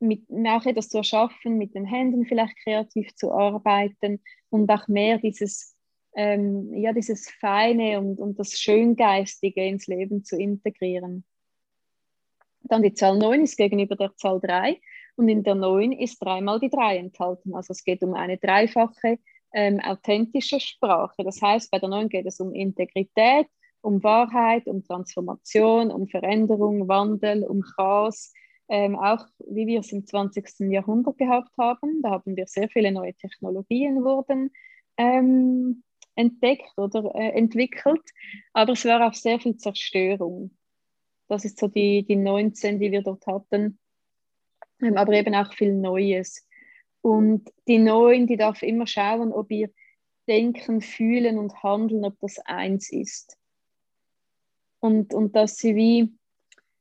[0.01, 5.19] mit, auch etwas zu erschaffen, mit den Händen vielleicht kreativ zu arbeiten und auch mehr
[5.19, 5.77] dieses,
[6.15, 11.25] ähm, ja, dieses Feine und, und das Schöngeistige ins Leben zu integrieren.
[12.63, 14.81] Dann die Zahl 9 ist gegenüber der Zahl 3
[15.17, 17.55] und in der 9 ist dreimal die 3 enthalten.
[17.55, 19.19] Also es geht um eine dreifache
[19.53, 21.25] ähm, authentische Sprache.
[21.25, 23.47] Das heißt, bei der 9 geht es um Integrität,
[23.81, 28.33] um Wahrheit, um Transformation, um Veränderung, Wandel, um Chaos.
[28.69, 30.71] Ähm, auch wie wir es im 20.
[30.71, 32.01] Jahrhundert gehabt haben.
[32.01, 34.51] Da haben wir sehr viele neue Technologien wurden
[34.97, 35.83] ähm,
[36.15, 38.03] entdeckt oder äh, entwickelt,
[38.53, 40.57] aber es war auch sehr viel Zerstörung.
[41.29, 43.79] Das ist so die, die 19, die wir dort hatten,
[44.81, 46.47] ähm, aber eben auch viel Neues.
[47.01, 49.71] Und die Neuen, die darf immer schauen, ob ihr
[50.29, 53.37] Denken, Fühlen und Handeln, ob das eins ist.
[54.79, 56.13] Und, und dass sie wie,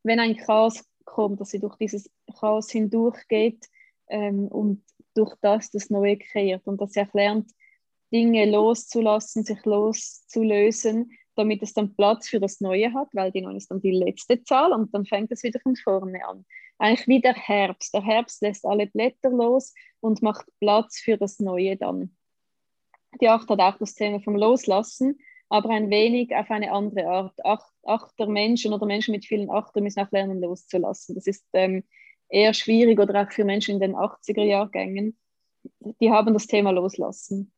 [0.04, 3.68] wenn ein Chaos kommt, dass sie durch dieses Chaos hindurchgeht
[4.08, 7.52] ähm, und durch das das Neue kreiert und dass sie auch lernt,
[8.12, 13.56] Dinge loszulassen, sich loszulösen, damit es dann Platz für das Neue hat, weil die 9
[13.56, 16.46] ist dann die letzte Zahl und dann fängt es wieder von vorne an.
[16.78, 17.94] Eigentlich wie der Herbst.
[17.94, 22.16] Der Herbst lässt alle Blätter los und macht Platz für das Neue dann.
[23.22, 25.20] Die 8 hat auch das Thema vom Loslassen,
[25.50, 27.36] aber ein wenig auf eine andere Art.
[27.44, 31.16] Ach, Achter Menschen oder Menschen mit vielen Achtern müssen auch lernen loszulassen.
[31.16, 31.84] Das ist ähm,
[32.30, 35.18] eher schwierig oder auch für Menschen in den 80er Jahrgängen.
[36.00, 37.52] Die haben das Thema Loslassen.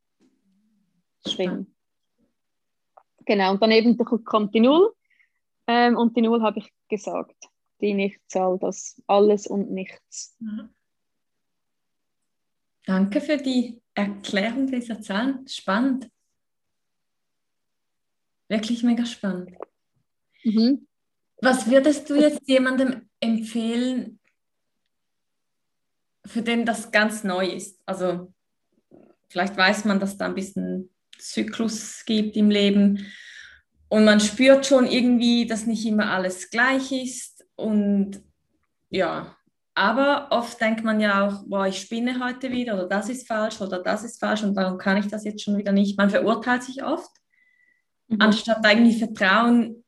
[1.27, 1.75] Schwingen.
[3.25, 4.93] Genau, und daneben kommt die Null.
[5.67, 7.35] Ähm, und die Null habe ich gesagt.
[7.81, 10.35] Die Nichtzahl, das alles und nichts.
[10.39, 10.69] Mhm.
[12.85, 15.47] Danke für die Erklärung dieser Zahlen.
[15.47, 16.09] Spannend.
[18.49, 19.51] Wirklich mega spannend.
[20.43, 20.87] Mhm.
[21.37, 24.19] Was würdest du jetzt jemandem empfehlen,
[26.25, 27.81] für den das ganz neu ist?
[27.85, 28.33] Also
[29.29, 33.05] vielleicht weiß man, dass da ein bisschen Zyklus gibt im Leben.
[33.89, 37.45] Und man spürt schon irgendwie, dass nicht immer alles gleich ist.
[37.55, 38.21] Und
[38.89, 39.35] ja,
[39.75, 43.59] aber oft denkt man ja auch, boah, ich spinne heute wieder oder das ist falsch
[43.59, 45.97] oder das ist falsch und warum kann ich das jetzt schon wieder nicht.
[45.97, 47.11] Man verurteilt sich oft,
[48.07, 48.17] mhm.
[48.19, 49.83] anstatt eigentlich Vertrauen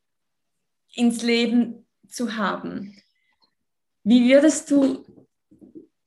[0.95, 2.95] ins Leben zu haben.
[4.03, 5.05] Wie würdest du,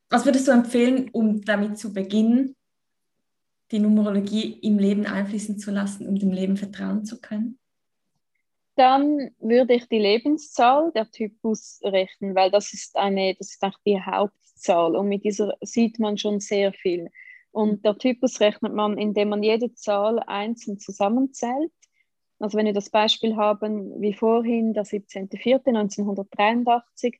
[0.08, 2.56] was würdest du empfehlen, um damit zu beginnen,
[3.70, 7.58] die Numerologie im Leben einfließen zu lassen, um dem Leben vertrauen zu können?
[8.76, 13.76] Dann würde ich die Lebenszahl der Typus rechnen, weil das ist eine, das ist auch
[13.84, 17.10] die Hauptzahl und mit dieser sieht man schon sehr viel.
[17.50, 21.72] Und der Typus rechnet man, indem man jede Zahl einzeln zusammenzählt.
[22.38, 27.16] Also wenn wir das Beispiel haben, wie vorhin, der 17.04.1983,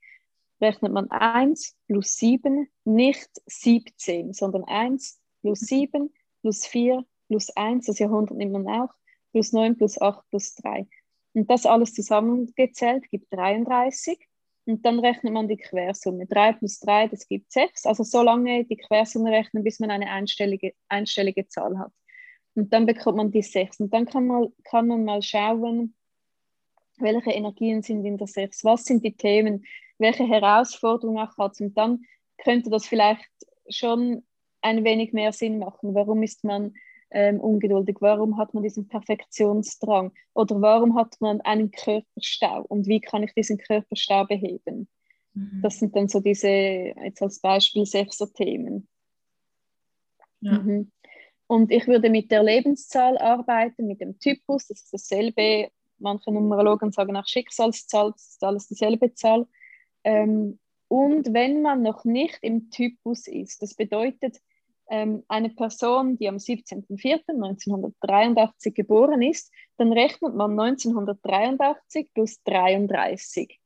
[0.61, 7.87] rechnet man 1 plus 7, nicht 17, sondern 1 plus 7 plus 4 plus 1,
[7.87, 8.91] das Jahrhundert nimmt man auch,
[9.33, 10.87] plus 9 plus 8 plus 3.
[11.35, 14.19] Und das alles zusammengezählt gibt 33.
[14.65, 16.27] Und dann rechnet man die Quersumme.
[16.27, 17.87] 3 plus 3, das gibt 6.
[17.87, 21.93] Also so lange die Quersumme rechnen, bis man eine einstellige, einstellige Zahl hat.
[22.55, 23.81] Und dann bekommt man die 6.
[23.81, 25.95] Und dann kann man, kann man mal schauen,
[26.99, 29.65] welche Energien sind in der 6, was sind die Themen,
[29.99, 31.61] welche Herausforderungen auch hat.
[31.61, 32.05] Und dann
[32.43, 33.31] könnte das vielleicht
[33.71, 34.27] schon
[34.63, 35.95] ein wenig mehr Sinn machen.
[35.95, 36.75] Warum ist man
[37.11, 37.97] ähm, ungeduldig?
[38.01, 40.13] Warum hat man diesen Perfektionsdrang?
[40.35, 42.65] Oder warum hat man einen Körperstau?
[42.69, 44.89] Und wie kann ich diesen Körperstau beheben?
[45.35, 45.61] Mhm.
[45.63, 48.89] Das sind dann so diese, jetzt als Beispiel, sechser Themen.
[50.41, 50.59] Ja.
[50.59, 50.93] Mhm.
[51.47, 55.71] Und ich würde mit der Lebenszahl arbeiten, mit dem Typus, das ist dasselbe.
[55.99, 59.49] Manche Numerologen sagen auch Schicksalszahl, das ist alles dieselbe Zahl.
[60.05, 64.39] Ähm, und wenn man noch nicht im Typus ist, das bedeutet,
[64.91, 73.61] ähm, eine Person, die am 17.04.1983 geboren ist, dann rechnet man 1983 plus 33.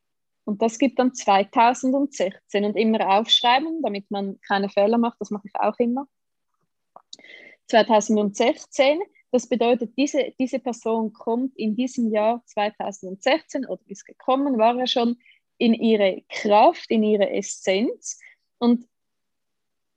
[0.45, 5.47] Und das gibt dann 2016 und immer aufschreiben, damit man keine Fehler macht, das mache
[5.47, 6.09] ich auch immer.
[7.69, 9.01] 2016,
[9.31, 14.87] das bedeutet, diese, diese Person kommt in diesem Jahr 2016 oder ist gekommen, war er
[14.87, 15.17] schon
[15.59, 18.19] in ihre Kraft, in ihre Essenz.
[18.59, 18.87] Und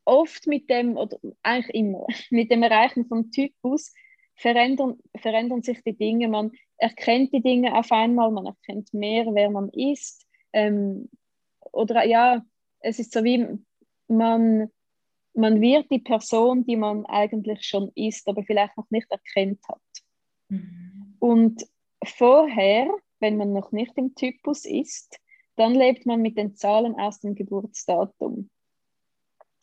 [0.06, 3.94] oft mit dem, oder eigentlich immer, mit dem Erreichen vom Typus
[4.36, 6.28] verändern, verändern sich die Dinge.
[6.28, 10.26] Man erkennt die Dinge auf einmal, man erkennt mehr, wer man ist.
[10.54, 11.10] Ähm,
[11.72, 12.44] oder ja,
[12.80, 13.48] es ist so wie,
[14.08, 14.70] man,
[15.34, 19.82] man wird die Person, die man eigentlich schon ist, aber vielleicht noch nicht erkennt hat.
[20.50, 21.16] Mhm.
[21.20, 21.66] Und
[22.04, 22.90] vorher,
[23.20, 25.20] wenn man noch nicht im Typus ist,
[25.56, 28.50] dann lebt man mit den Zahlen aus dem Geburtsdatum.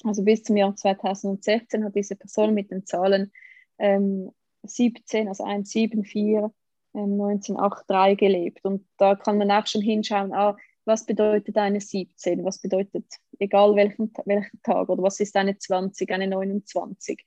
[0.04, 3.32] Also bis zum Jahr 2016 hat diese Person mit den Zahlen
[3.78, 4.30] ähm,
[4.64, 6.50] 17, also 174,
[6.94, 8.64] ähm, 1983 gelebt.
[8.64, 13.04] Und da kann man auch schon hinschauen, ah, was bedeutet eine 17, was bedeutet,
[13.38, 17.24] egal welchen, welchen Tag, oder was ist eine 20, eine 29.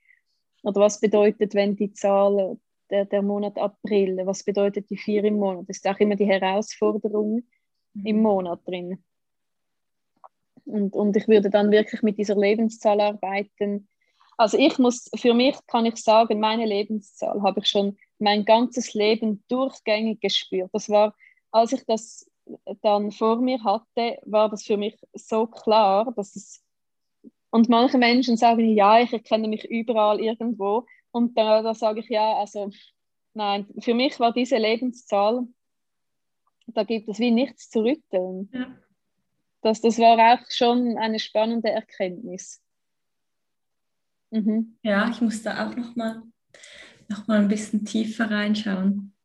[0.63, 2.57] Oder was bedeutet, wenn die Zahl,
[2.89, 5.65] der, der Monat April, was bedeutet die 4 im Monat?
[5.67, 7.43] Das ist auch immer die Herausforderung
[7.93, 8.05] mhm.
[8.05, 9.03] im Monat drin.
[10.65, 13.87] Und, und ich würde dann wirklich mit dieser Lebenszahl arbeiten.
[14.37, 18.93] Also ich muss, für mich kann ich sagen, meine Lebenszahl habe ich schon mein ganzes
[18.93, 20.69] Leben durchgängig gespürt.
[20.73, 21.15] Das war,
[21.51, 22.29] als ich das
[22.81, 26.65] dann vor mir hatte, war das für mich so klar, dass es
[27.55, 30.85] und manche Menschen sagen, ja, ich erkenne mich überall irgendwo.
[31.11, 32.69] Und da, da sage ich, ja, also
[33.33, 35.47] nein, für mich war diese Lebenszahl,
[36.67, 38.49] da gibt es wie nichts zu rütteln.
[38.51, 38.75] Ja.
[39.65, 42.61] Das, das war auch schon eine spannende Erkenntnis.
[44.29, 44.77] Mhm.
[44.83, 46.21] Ja, ich muss da auch noch mal,
[47.07, 49.15] noch mal ein bisschen tiefer reinschauen.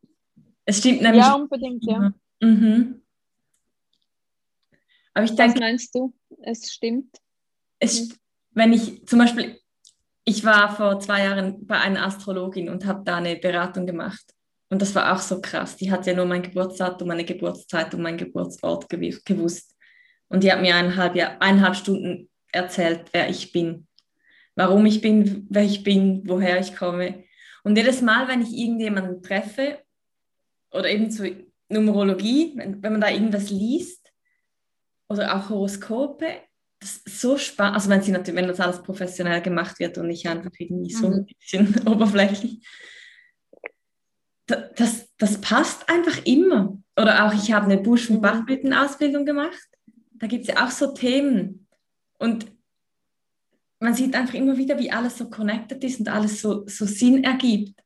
[0.65, 1.21] Es stimmt nämlich.
[1.21, 2.15] Ja, unbedingt, ja.
[2.41, 3.03] Mhm.
[5.13, 6.15] Aber ich denke, Was meinst du?
[6.41, 7.19] Es stimmt.
[7.79, 8.09] Es,
[8.53, 9.61] wenn ich zum Beispiel,
[10.25, 14.25] ich war vor zwei Jahren bei einer Astrologin und habe da eine Beratung gemacht.
[14.71, 15.77] Und das war auch so krass.
[15.77, 19.77] Die hat ja nur mein Geburtsdatum, meine Geburtszeit und meinen Geburtsort gewusst.
[20.31, 23.87] Und die hat mir eineinhalb, eineinhalb Stunden erzählt, wer ich bin,
[24.55, 27.25] warum ich bin, wer ich bin, woher ich komme.
[27.63, 29.81] Und jedes Mal, wenn ich irgendjemanden treffe
[30.71, 34.01] oder eben zu Numerologie, wenn, wenn man da irgendwas liest,
[35.11, 36.27] oder auch Horoskope.
[36.79, 40.07] Das ist so spannend, also wenn, sie natürlich, wenn das alles professionell gemacht wird und
[40.07, 41.27] nicht einfach irgendwie so ein mhm.
[41.39, 42.67] bisschen oberflächlich.
[44.47, 46.79] Das, das passt einfach immer.
[46.97, 48.23] Oder auch, ich habe eine Busch- und mhm.
[48.23, 49.69] Bachblütenausbildung gemacht.
[50.21, 51.67] Da gibt es ja auch so Themen.
[52.19, 52.47] Und
[53.81, 57.25] man sieht einfach immer wieder, wie alles so connected ist und alles so, so Sinn
[57.25, 57.83] ergibt.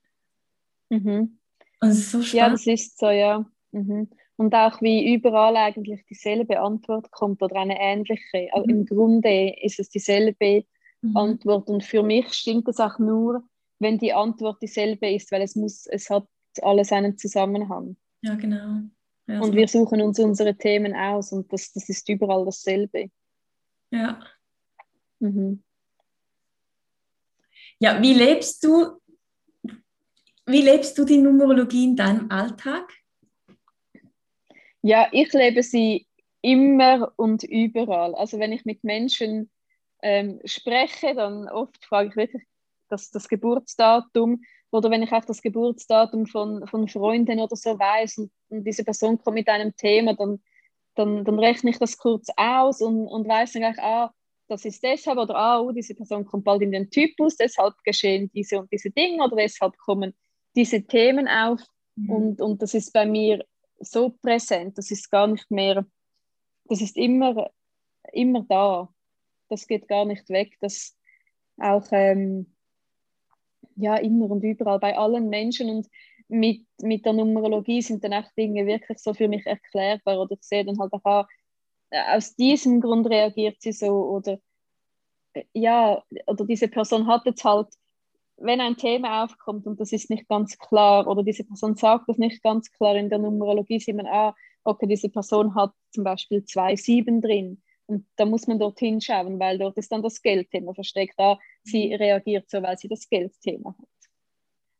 [0.91, 1.39] Mhm.
[1.81, 2.35] Und es ist so spannend.
[2.35, 3.47] Ja, das ist so, ja.
[3.73, 8.49] Mhm und auch wie überall eigentlich dieselbe Antwort kommt oder eine ähnliche.
[8.55, 8.71] Mhm.
[8.71, 10.65] Im Grunde ist es dieselbe
[11.03, 11.17] mhm.
[11.17, 13.45] Antwort und für mich stimmt das auch nur,
[13.79, 16.27] wenn die Antwort dieselbe ist, weil es muss, es hat
[16.63, 17.97] alles einen Zusammenhang.
[18.23, 18.81] Ja, genau.
[19.27, 19.55] Ja, und so.
[19.55, 23.11] wir suchen uns unsere Themen aus und das, das ist überall dasselbe.
[23.91, 24.21] Ja.
[25.21, 25.63] Mhm.
[27.79, 29.01] Ja, wie lebst du,
[30.47, 32.93] wie lebst du die Numerologie in deinem Alltag?
[34.83, 36.07] Ja, ich lebe sie
[36.43, 38.15] immer und überall.
[38.15, 39.51] Also wenn ich mit Menschen
[40.03, 42.43] ähm, spreche, dann oft frage ich wirklich
[42.91, 44.43] das, das Geburtsdatum
[44.75, 48.83] oder wenn ich auch das Geburtsdatum von, von Freunden oder so weiß und, und diese
[48.83, 50.43] Person kommt mit einem Thema, dann,
[50.97, 54.13] dann, dann rechne ich das kurz aus und, und weiß dann gleich, ah,
[54.49, 58.31] das ist deshalb oder ah, oh, diese Person kommt bald in den Typus, deshalb geschehen
[58.35, 60.13] diese und diese Dinge oder deshalb kommen
[60.57, 61.61] diese Themen auf.
[61.95, 62.11] Mhm.
[62.11, 63.45] Und, und das ist bei mir
[63.79, 65.87] so präsent, das ist gar nicht mehr,
[66.65, 67.49] das ist immer,
[68.13, 68.89] immer da.
[69.49, 70.57] Das geht gar nicht weg.
[70.61, 70.97] Das
[71.59, 72.54] auch ähm,
[73.77, 75.71] ja, immer und überall bei allen Menschen.
[75.71, 75.89] Und
[76.29, 80.21] mit, mit der Numerologie sind dann auch Dinge wirklich so für mich erklärbar.
[80.21, 81.27] Oder ich sehe dann halt auch, ah,
[81.91, 83.93] aus diesem Grund reagiert sie so.
[83.93, 84.39] Oder
[85.53, 87.69] ja, oder diese Person hat jetzt halt
[88.37, 92.19] wenn ein Thema aufkommt und das ist nicht ganz klar oder diese Person sagt das
[92.19, 96.45] nicht ganz klar in der Numerologie, sieht man, ah, okay, diese Person hat zum Beispiel
[96.45, 97.63] zwei Sieben drin.
[97.87, 101.15] Und da muss man dorthin schauen, weil dort ist dann das Geldthema versteckt.
[101.19, 101.95] Da sie mhm.
[101.95, 103.89] reagiert so, weil sie das Geldthema hat.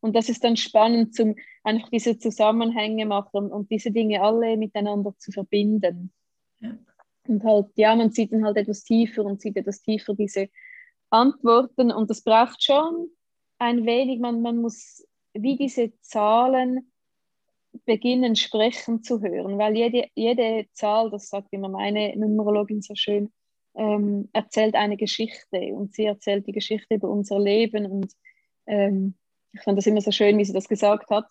[0.01, 5.15] Und das ist dann spannend, zum einfach diese Zusammenhänge machen und diese Dinge alle miteinander
[5.17, 6.13] zu verbinden.
[6.59, 6.77] Ja.
[7.27, 10.49] Und halt, ja, man sieht dann halt etwas tiefer und sieht etwas tiefer diese
[11.09, 11.91] Antworten.
[11.91, 13.09] Und das braucht schon
[13.57, 16.91] ein wenig, man, man muss wie diese Zahlen
[17.85, 23.31] beginnen sprechen zu hören, weil jede, jede Zahl, das sagt immer meine Numerologin so schön,
[23.75, 28.11] ähm, erzählt eine Geschichte und sie erzählt die Geschichte über unser Leben und
[28.67, 29.15] ähm,
[29.53, 31.25] ich fand das immer so schön, wie sie das gesagt hat.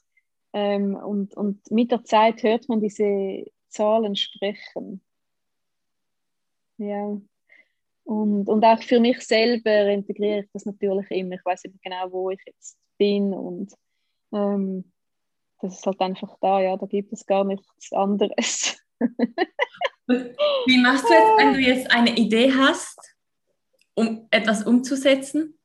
[0.53, 5.03] Ähm, und, und mit der Zeit hört man diese Zahlen sprechen.
[6.79, 7.21] Ja.
[8.05, 11.35] Und, und auch für mich selber integriere ich das natürlich immer.
[11.35, 13.73] Ich weiß nicht genau, wo ich jetzt bin und
[14.33, 14.93] ähm,
[15.65, 18.77] das ist halt einfach da, ja, da gibt es gar nichts anderes.
[18.99, 22.99] wie machst du jetzt, wenn du jetzt eine Idee hast
[23.95, 25.59] um etwas umzusetzen.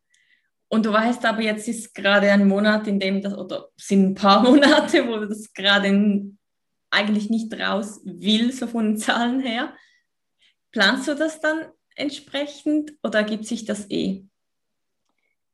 [0.67, 4.13] Und du weißt aber, jetzt ist gerade ein Monat, in dem das, oder sind ein
[4.13, 6.31] paar Monate, wo das gerade
[6.91, 9.75] eigentlich nicht raus will, so von den Zahlen her.
[10.71, 14.23] Planst du das dann entsprechend oder ergibt sich das eh?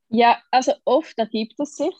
[0.10, 1.96] Ja, also oft ergibt es sich.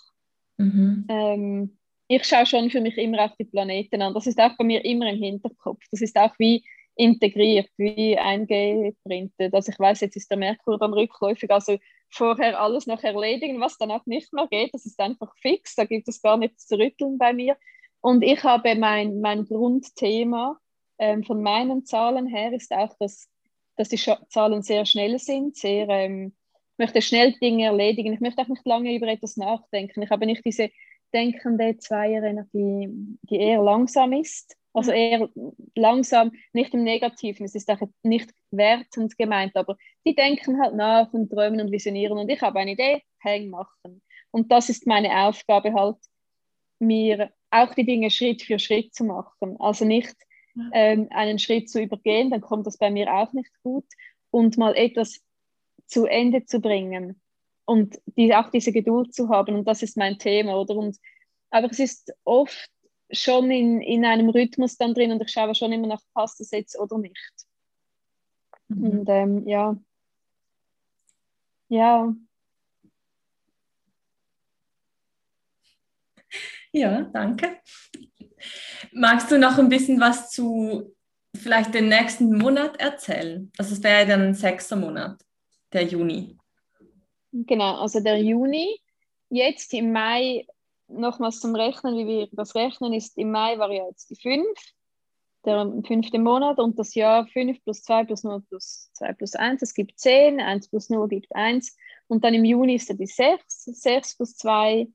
[0.58, 1.06] Mhm.
[1.10, 1.78] Ähm,
[2.08, 4.14] ich schaue schon für mich immer auf die Planeten an.
[4.14, 5.84] Das ist auch bei mir immer im Hinterkopf.
[5.92, 6.64] Das ist auch wie
[6.96, 9.54] integriert, wie eingeprintet.
[9.54, 11.78] Also ich weiß, jetzt ist der Merkur dann rückläufig, also
[12.10, 14.74] vorher alles noch erledigen, was dann auch nicht mehr geht.
[14.74, 17.58] Das ist einfach fix, da gibt es gar nichts zu rütteln bei mir.
[18.02, 20.58] Und ich habe mein, mein Grundthema
[21.00, 23.28] ähm, von meinen Zahlen her ist auch, dass,
[23.76, 24.00] dass die
[24.30, 26.34] Zahlen sehr schnell sind, sehr, ähm,
[26.74, 28.14] ich möchte schnell Dinge erledigen.
[28.14, 30.02] Ich möchte auch nicht lange über etwas nachdenken.
[30.02, 30.70] Ich habe nicht diese
[31.14, 32.90] denkende Zweierenergie,
[33.24, 34.56] die eher langsam ist.
[34.74, 34.98] Also mhm.
[34.98, 35.30] eher
[35.76, 41.12] langsam, nicht im Negativen, es ist auch nicht wertend gemeint, aber die denken halt nach
[41.14, 44.02] und träumen und visionieren und ich habe eine Idee, hang machen.
[44.32, 45.98] Und das ist meine Aufgabe halt,
[46.80, 49.56] mir auch die Dinge Schritt für Schritt zu machen.
[49.60, 50.14] Also nicht
[50.74, 53.86] ähm, einen Schritt zu übergehen, dann kommt das bei mir auch nicht gut.
[54.30, 55.22] Und mal etwas
[55.88, 57.22] zu Ende zu bringen
[57.66, 59.56] und die, auch diese Geduld zu haben.
[59.56, 60.76] Und das ist mein Thema, oder?
[60.76, 60.98] Und,
[61.50, 62.70] aber es ist oft
[63.12, 66.52] schon in, in einem Rhythmus dann drin und ich schaue schon immer nach, passt das
[66.52, 67.34] jetzt oder nicht.
[68.68, 68.84] Mhm.
[68.84, 69.78] Und ähm, ja.
[71.70, 72.14] Ja.
[76.72, 77.58] Ja, danke.
[78.92, 80.96] Magst du noch ein bisschen was zu
[81.36, 83.52] vielleicht den nächsten Monat erzählen?
[83.58, 85.24] Also es wäre dann ein sechster Monat,
[85.72, 86.38] der Juni.
[87.44, 88.80] Genau, also der Juni.
[89.30, 90.48] Jetzt im Mai
[90.88, 94.48] nochmals zum Rechnen, wie wir das rechnen, ist im Mai war ja jetzt die 5,
[95.44, 99.62] der fünfte Monat und das Jahr 5 plus 2 plus 0 plus 2 plus 1,
[99.64, 101.76] es gibt 10, 1 plus 0 gibt 1
[102.08, 104.88] und dann im Juni ist er die 6, 6 plus 2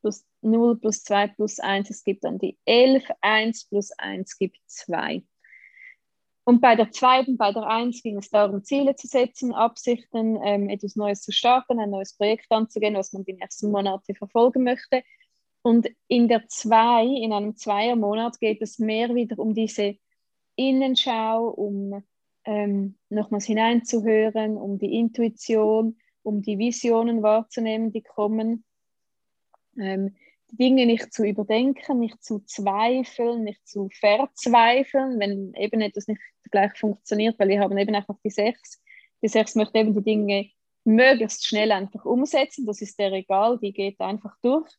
[0.00, 4.58] plus 0 plus 2 plus 1, es gibt dann die 11, 1 plus 1 gibt
[4.66, 5.24] 2.
[6.48, 10.70] Und bei der zweiten, bei der eins ging es darum, Ziele zu setzen, Absichten, ähm,
[10.70, 15.02] etwas Neues zu starten, ein neues Projekt anzugehen, was man die nächsten Monate verfolgen möchte.
[15.60, 19.98] Und in der zwei, in einem Zweiermonat geht es mehr wieder um diese
[20.56, 22.02] Innenschau, um
[22.44, 28.64] ähm, nochmals hineinzuhören, um die Intuition, um die Visionen wahrzunehmen, die kommen.
[29.76, 30.16] Ähm,
[30.50, 36.20] die Dinge nicht zu überdenken, nicht zu zweifeln, nicht zu verzweifeln, wenn eben etwas nicht
[36.50, 38.80] gleich funktioniert, weil wir haben eben einfach die Sechs.
[39.22, 40.50] Die Sechs möchte eben die Dinge
[40.84, 44.70] möglichst schnell einfach umsetzen, das ist der egal, die geht einfach durch.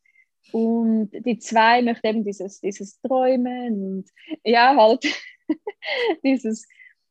[0.52, 4.10] Und die zwei möchte eben dieses, dieses Träumen und
[4.44, 5.06] ja, halt
[6.24, 6.68] dieses,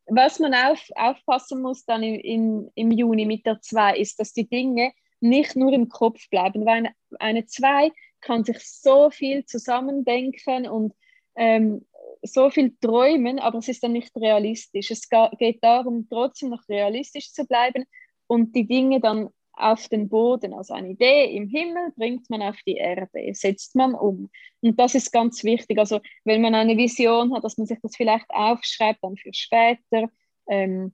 [0.07, 4.33] was man auf, aufpassen muss dann in, in, im Juni mit der zwei ist, dass
[4.33, 9.45] die Dinge nicht nur im Kopf bleiben, weil eine, eine zwei kann sich so viel
[9.45, 10.95] zusammendenken und
[11.37, 11.87] ähm,
[12.33, 14.91] so viel träumen, aber es ist dann nicht realistisch.
[14.91, 15.09] Es
[15.39, 17.85] geht darum, trotzdem noch realistisch zu bleiben
[18.27, 22.57] und die Dinge dann auf den Boden, also eine Idee im Himmel bringt man auf
[22.65, 24.31] die Erde, setzt man um.
[24.61, 25.79] Und das ist ganz wichtig.
[25.79, 30.09] Also wenn man eine Vision hat, dass man sich das vielleicht aufschreibt, dann für später
[30.49, 30.93] ähm,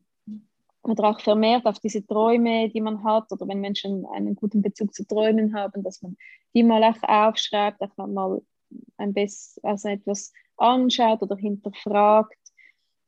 [0.83, 4.95] oder auch vermehrt auf diese Träume, die man hat, oder wenn Menschen einen guten Bezug
[4.95, 6.17] zu Träumen haben, dass man
[6.55, 8.43] die mal auch aufschreibt, dass man mal
[8.97, 12.39] ein bisschen also etwas anschaut oder hinterfragt.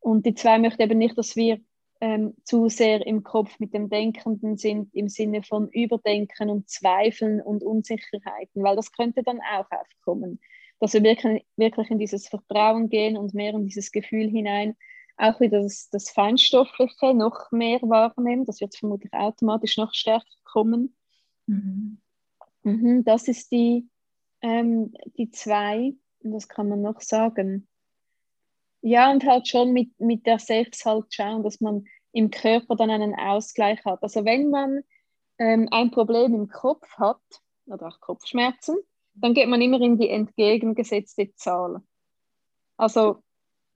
[0.00, 1.60] Und die zwei möchten eben nicht, dass wir
[2.00, 7.40] ähm, zu sehr im Kopf mit dem Denkenden sind, im Sinne von Überdenken und Zweifeln
[7.40, 10.40] und Unsicherheiten, weil das könnte dann auch aufkommen.
[10.78, 14.76] Dass wir wirklich, wirklich in dieses Vertrauen gehen und mehr in dieses Gefühl hinein,
[15.16, 18.44] auch wieder das, das Feinstoffliche noch mehr wahrnehmen.
[18.44, 20.94] Das wird vermutlich automatisch noch stärker kommen.
[21.46, 21.98] Mhm.
[22.62, 23.88] Mhm, das ist die,
[24.42, 25.94] ähm, die zwei.
[26.26, 27.68] Und was kann man noch sagen?
[28.82, 32.90] Ja, und halt schon mit, mit der Sechs halt schauen, dass man im Körper dann
[32.90, 34.02] einen Ausgleich hat.
[34.02, 34.82] Also wenn man
[35.38, 37.20] ähm, ein Problem im Kopf hat
[37.66, 38.76] oder auch Kopfschmerzen,
[39.14, 41.80] dann geht man immer in die entgegengesetzte Zahl.
[42.76, 43.22] Also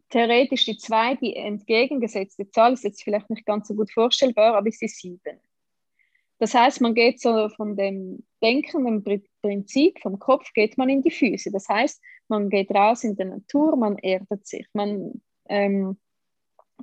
[0.09, 4.67] theoretisch die zwei, die entgegengesetzte Zahl ist jetzt vielleicht nicht ganz so gut vorstellbar, aber
[4.67, 5.41] ist die sieben.
[6.39, 9.05] Das heißt, man geht so von dem denkenden
[9.43, 11.51] Prinzip, vom Kopf geht man in die Füße.
[11.53, 15.99] Das heißt, man geht raus in die Natur, man erdet sich, man ähm,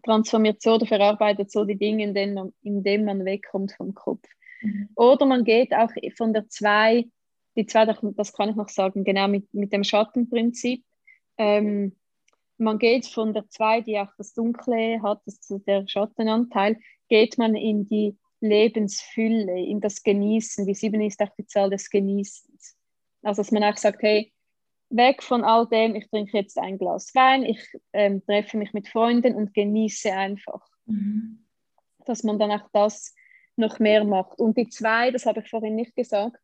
[0.04, 4.28] transformiert so oder verarbeitet so die Dinge, indem man, indem man wegkommt vom Kopf.
[4.62, 4.90] Mhm.
[4.96, 7.06] Oder man geht auch von der zwei,
[7.56, 10.84] die zwei, das kann ich noch sagen, genau mit, mit dem Schattenprinzip.
[11.38, 11.96] Ähm,
[12.58, 16.78] man geht von der zwei, die auch das Dunkle hat, das, der Schattenanteil,
[17.08, 20.66] geht man in die Lebensfülle, in das Genießen.
[20.66, 22.76] Die sieben ist auch die Zahl des Genießens.
[23.24, 24.32] Also dass man auch sagt, hey,
[24.90, 27.62] weg von all dem, ich trinke jetzt ein Glas Wein, ich
[27.94, 30.66] ähm, treffe mich mit Freunden und genieße einfach.
[30.86, 31.46] Mhm.
[32.06, 33.14] Dass man dann auch das
[33.58, 34.40] noch mehr macht.
[34.40, 36.38] Und die zwei, das habe ich vorhin nicht gesagt,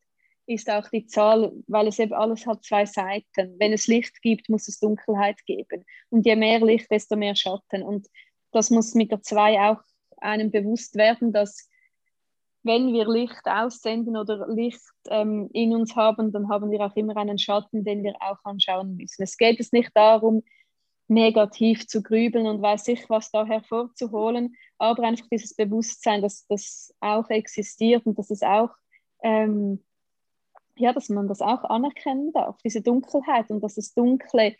[0.45, 3.55] ist auch die Zahl, weil es eben alles hat zwei Seiten.
[3.59, 5.85] Wenn es Licht gibt, muss es Dunkelheit geben.
[6.09, 7.81] Und je mehr Licht, desto mehr Schatten.
[7.81, 8.07] Und
[8.51, 9.81] das muss mit der zwei auch
[10.17, 11.69] einem bewusst werden, dass
[12.63, 17.17] wenn wir Licht aussenden oder Licht ähm, in uns haben, dann haben wir auch immer
[17.17, 19.23] einen Schatten, den wir auch anschauen müssen.
[19.23, 20.43] Es geht es nicht darum,
[21.09, 26.93] negativ zu grübeln und weiß ich was da hervorzuholen, aber einfach dieses Bewusstsein, dass das
[27.01, 28.69] auch existiert und dass es auch
[29.23, 29.83] ähm,
[30.75, 34.55] ja, dass man das auch anerkennen darf, diese Dunkelheit und dass das Dunkle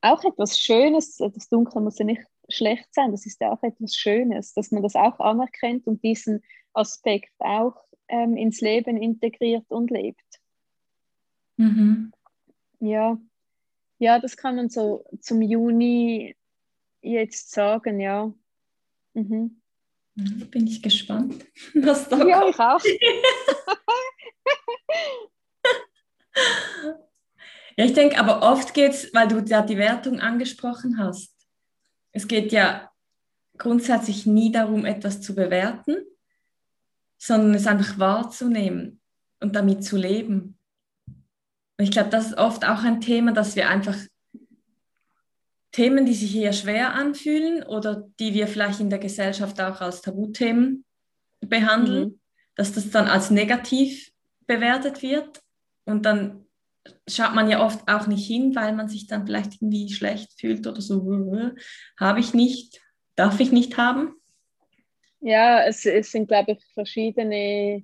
[0.00, 3.94] auch etwas Schönes, das Dunkle muss ja nicht schlecht sein, das ist ja auch etwas
[3.94, 6.42] Schönes, dass man das auch anerkennt und diesen
[6.74, 7.76] Aspekt auch
[8.08, 10.20] ähm, ins Leben integriert und lebt.
[11.56, 12.12] Mhm.
[12.80, 13.16] Ja.
[13.98, 16.36] ja, das kann man so zum Juni
[17.00, 18.32] jetzt sagen, ja.
[19.14, 19.60] Mhm.
[20.16, 21.44] Bin ich gespannt,
[21.74, 22.54] was da Ja, kommt.
[22.54, 22.80] ich auch.
[27.76, 31.34] Ja, ich denke, aber oft geht es, weil du ja die Wertung angesprochen hast,
[32.12, 32.90] es geht ja
[33.58, 35.96] grundsätzlich nie darum, etwas zu bewerten,
[37.24, 39.00] sondern es einfach wahrzunehmen
[39.40, 40.58] und damit zu leben.
[41.06, 43.96] Und ich glaube, das ist oft auch ein Thema, dass wir einfach
[45.72, 50.02] Themen, die sich eher schwer anfühlen oder die wir vielleicht in der Gesellschaft auch als
[50.02, 50.84] Tabuthemen
[51.40, 52.20] behandeln, mhm.
[52.56, 54.12] dass das dann als negativ
[54.46, 55.40] bewertet wird
[55.84, 56.44] und dann
[57.08, 60.66] schaut man ja oft auch nicht hin, weil man sich dann vielleicht irgendwie schlecht fühlt
[60.66, 61.02] oder so,
[61.98, 62.82] habe ich nicht,
[63.16, 64.14] darf ich nicht haben.
[65.24, 67.82] Ja, es, es sind, glaube ich, verschiedene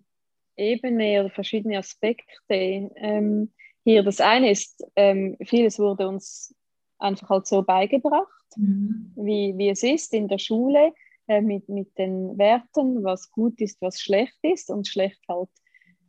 [0.56, 2.30] Ebenen oder verschiedene Aspekte.
[2.48, 3.50] Ähm,
[3.82, 6.54] hier das eine ist, ähm, vieles wurde uns
[6.98, 9.12] einfach halt so beigebracht, mhm.
[9.16, 10.92] wie, wie es ist in der Schule,
[11.28, 15.48] äh, mit, mit den Werten, was gut ist, was schlecht ist und schlecht halt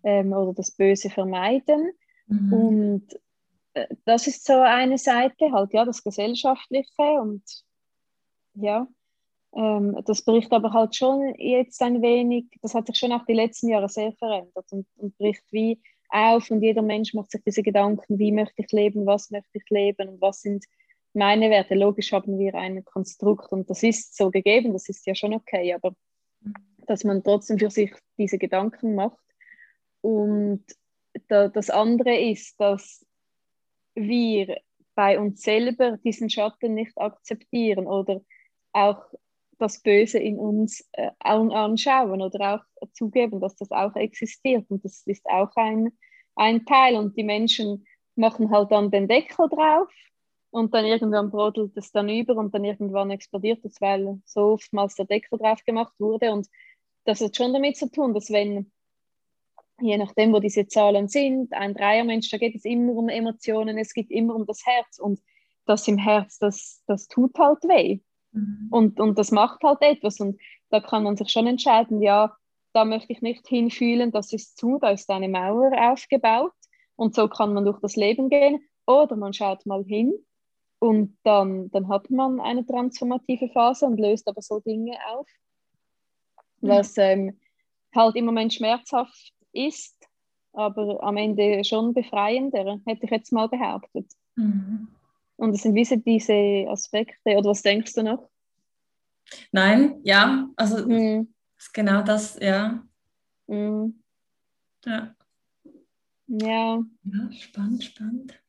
[0.03, 1.93] ähm, oder das Böse vermeiden.
[2.27, 2.53] Mhm.
[2.53, 3.07] Und
[3.73, 7.43] äh, das ist so eine Seite, halt ja, das Gesellschaftliche und
[8.55, 8.85] ja,
[9.55, 13.33] ähm, das bricht aber halt schon jetzt ein wenig, das hat sich schon auch die
[13.33, 17.63] letzten Jahre sehr verändert und, und bricht wie auf und jeder Mensch macht sich diese
[17.63, 20.65] Gedanken, wie möchte ich leben, was möchte ich leben und was sind
[21.13, 21.75] meine Werte.
[21.75, 25.73] Logisch haben wir ein Konstrukt und das ist so gegeben, das ist ja schon okay,
[25.73, 25.95] aber
[26.85, 29.23] dass man trotzdem für sich diese Gedanken macht
[30.01, 30.63] und
[31.27, 33.05] da, das andere ist, dass
[33.95, 34.57] wir
[34.95, 38.21] bei uns selber diesen Schatten nicht akzeptieren oder
[38.73, 39.03] auch
[39.61, 44.65] das Böse in uns äh, anschauen oder auch zugeben, dass das auch existiert.
[44.69, 45.91] Und das ist auch ein,
[46.35, 46.95] ein Teil.
[46.95, 47.85] Und die Menschen
[48.15, 49.89] machen halt dann den Deckel drauf
[50.49, 54.95] und dann irgendwann brodelt es dann über und dann irgendwann explodiert es, weil so oftmals
[54.95, 56.31] der Deckel drauf gemacht wurde.
[56.31, 56.47] Und
[57.05, 58.71] das hat schon damit zu tun, dass wenn
[59.81, 61.53] je nachdem, wo diese Zahlen sind.
[61.53, 65.19] Ein Dreiermensch, da geht es immer um Emotionen, es geht immer um das Herz und
[65.65, 67.99] das im Herz, das, das tut halt weh.
[68.31, 68.67] Mhm.
[68.71, 72.35] Und, und das macht halt etwas und da kann man sich schon entscheiden, ja,
[72.73, 76.53] da möchte ich nicht hinfühlen, das ist zu, da ist eine Mauer aufgebaut
[76.95, 80.13] und so kann man durch das Leben gehen oder man schaut mal hin
[80.79, 85.27] und dann, dann hat man eine transformative Phase und löst aber so Dinge auf,
[86.61, 87.37] was ähm,
[87.93, 90.07] halt im Moment schmerzhaft ist,
[90.53, 94.07] aber am Ende schon befreiender, hätte ich jetzt mal behauptet.
[94.35, 94.87] Mhm.
[95.41, 98.29] Und es sind wie diese Aspekte, oder was denkst du noch?
[99.51, 101.33] Nein, ja, also mhm.
[101.57, 102.85] ist genau das, ja.
[103.47, 104.03] Mhm.
[104.85, 105.15] Ja.
[106.27, 106.83] Ja.
[107.03, 108.39] Ja, spannend, spannend.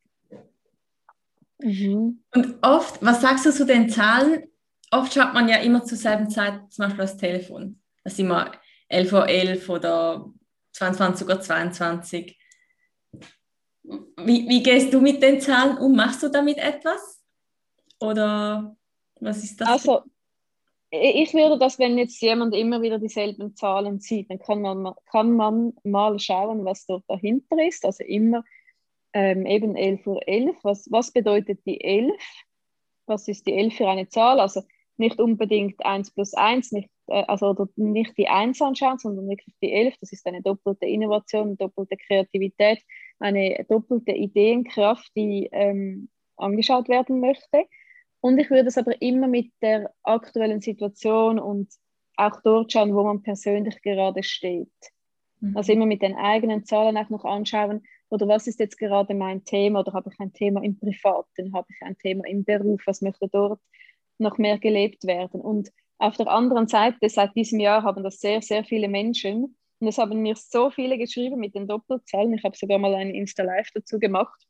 [1.61, 2.23] Mhm.
[2.35, 4.43] Und oft, was sagst du zu den Zahlen?
[4.91, 7.81] Oft schaut man ja immer zur selben Zeit zum Beispiel das Telefon.
[8.05, 8.53] Das ist immer
[8.91, 10.33] 11.11 Uhr 11 oder
[10.73, 12.39] 22 oder 22.
[14.19, 15.95] Wie, wie gehst du mit den Zahlen um?
[15.95, 17.23] Machst du damit etwas?
[18.01, 18.77] Oder
[19.21, 19.69] was ist das?
[19.69, 20.03] Also,
[20.91, 25.33] ich würde das, wenn jetzt jemand immer wieder dieselben Zahlen sieht, dann kann man, kann
[25.33, 27.85] man mal schauen, was dort dahinter ist.
[27.85, 28.45] Also immer
[29.15, 30.57] ähm, eben 11 Uhr 11.
[30.63, 32.13] Was, was bedeutet die 11?
[33.07, 34.39] Was ist die 11 für eine Zahl?
[34.39, 34.63] Also
[34.99, 39.73] nicht unbedingt 1 plus 1, nicht äh, also nicht die Eins anschauen, sondern wirklich die
[39.73, 39.95] Elf.
[40.01, 42.83] Das ist eine doppelte Innovation, doppelte Kreativität,
[43.23, 47.65] eine doppelte Ideenkraft, die ähm, angeschaut werden möchte.
[48.21, 51.73] Und ich würde es aber immer mit der aktuellen Situation und
[52.17, 54.71] auch dort schauen, wo man persönlich gerade steht.
[55.41, 55.57] Mhm.
[55.57, 59.43] Also immer mit den eigenen Zahlen auch noch anschauen, oder was ist jetzt gerade mein
[59.45, 63.01] Thema, oder habe ich ein Thema im Privaten, habe ich ein Thema im Beruf, was
[63.01, 63.61] möchte dort
[64.19, 65.41] noch mehr gelebt werden.
[65.41, 69.89] Und auf der anderen Seite, seit diesem Jahr haben das sehr, sehr viele Menschen, und
[69.89, 73.71] es haben mir so viele geschrieben mit den Doppelzahlen, ich habe sogar mal einen Insta-Live
[73.75, 74.47] dazu gemacht,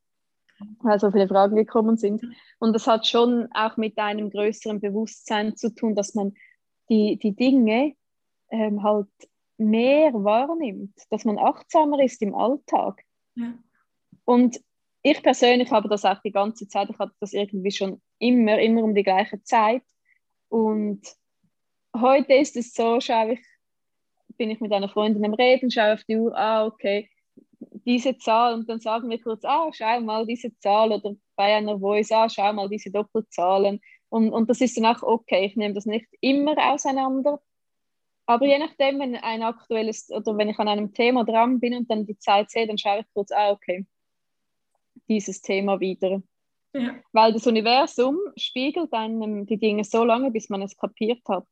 [0.81, 2.23] weil so viele Fragen gekommen sind.
[2.59, 6.35] Und das hat schon auch mit einem größeren Bewusstsein zu tun, dass man
[6.91, 7.95] die, die Dinge
[8.51, 9.09] ähm, halt
[9.57, 13.03] mehr wahrnimmt, dass man achtsamer ist im Alltag.
[13.35, 13.55] Ja.
[14.27, 14.61] Und
[15.03, 18.83] ich persönlich habe das auch die ganze Zeit, ich hatte das irgendwie schon immer, immer
[18.83, 19.83] um die gleiche Zeit.
[20.51, 21.01] Und
[21.97, 23.52] heute ist es so, schaue ich,
[24.37, 27.09] bin ich mit einer Freundin am Reden, schaue auf die Uhr, ah, okay,
[27.85, 31.79] diese Zahl und dann sagen wir kurz, ah, schau mal diese Zahl oder bei einer
[31.79, 33.81] Voice, ah, schau mal diese Doppelzahlen.
[34.09, 37.41] Und, und das ist dann auch okay, ich nehme das nicht immer auseinander,
[38.27, 41.91] aber je nachdem, wenn ein aktuelles oder wenn ich an einem Thema dran bin und
[41.91, 43.87] dann die Zeit sehe, dann schaue ich kurz, ah, okay,
[45.09, 46.23] dieses Thema wieder.
[46.75, 46.95] Ja.
[47.13, 51.47] Weil das Universum spiegelt einem die Dinge so lange, bis man es kapiert hat.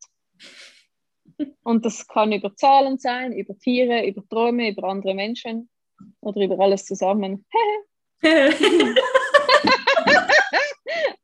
[1.63, 5.69] Und das kann über Zahlen sein, über Tiere, über Träume, über andere Menschen
[6.21, 7.47] oder über alles zusammen.
[8.23, 8.49] ja.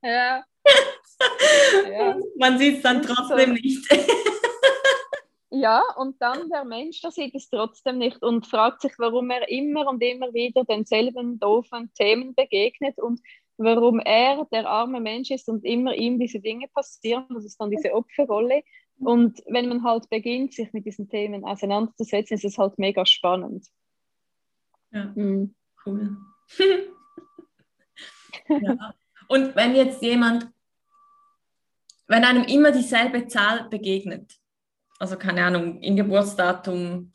[1.91, 2.17] ja.
[2.37, 3.63] Man sieht es dann trotzdem so.
[3.63, 3.87] nicht.
[5.51, 9.49] Ja, und dann der Mensch, der sieht es trotzdem nicht und fragt sich, warum er
[9.49, 13.21] immer und immer wieder denselben doofen Themen begegnet und
[13.57, 17.27] warum er der arme Mensch ist und immer ihm diese Dinge passieren.
[17.31, 18.65] Das ist dann diese Opferrolle.
[18.99, 23.67] Und wenn man halt beginnt, sich mit diesen Themen auseinanderzusetzen, ist es halt mega spannend.
[24.91, 25.55] Ja, mhm.
[25.85, 26.17] cool.
[28.49, 28.95] ja.
[29.29, 30.49] Und wenn jetzt jemand,
[32.07, 34.33] wenn einem immer dieselbe Zahl begegnet,
[34.99, 37.13] also keine Ahnung, in Geburtsdatum,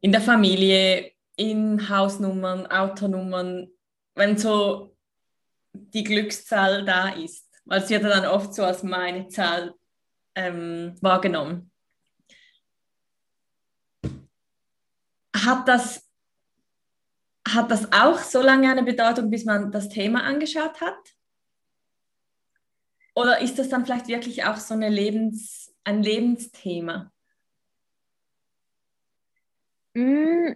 [0.00, 3.68] in der Familie, in Hausnummern, Autonummern,
[4.14, 4.96] wenn so
[5.72, 7.46] die Glückszahl da ist.
[7.64, 9.74] Weil es wird dann oft so als meine Zahl
[10.38, 11.70] ähm, wahrgenommen.
[15.34, 16.08] Hat das,
[17.46, 21.16] hat das auch so lange eine Bedeutung, bis man das Thema angeschaut hat?
[23.16, 27.10] Oder ist das dann vielleicht wirklich auch so eine Lebens ein Lebensthema?
[29.94, 30.52] Mm.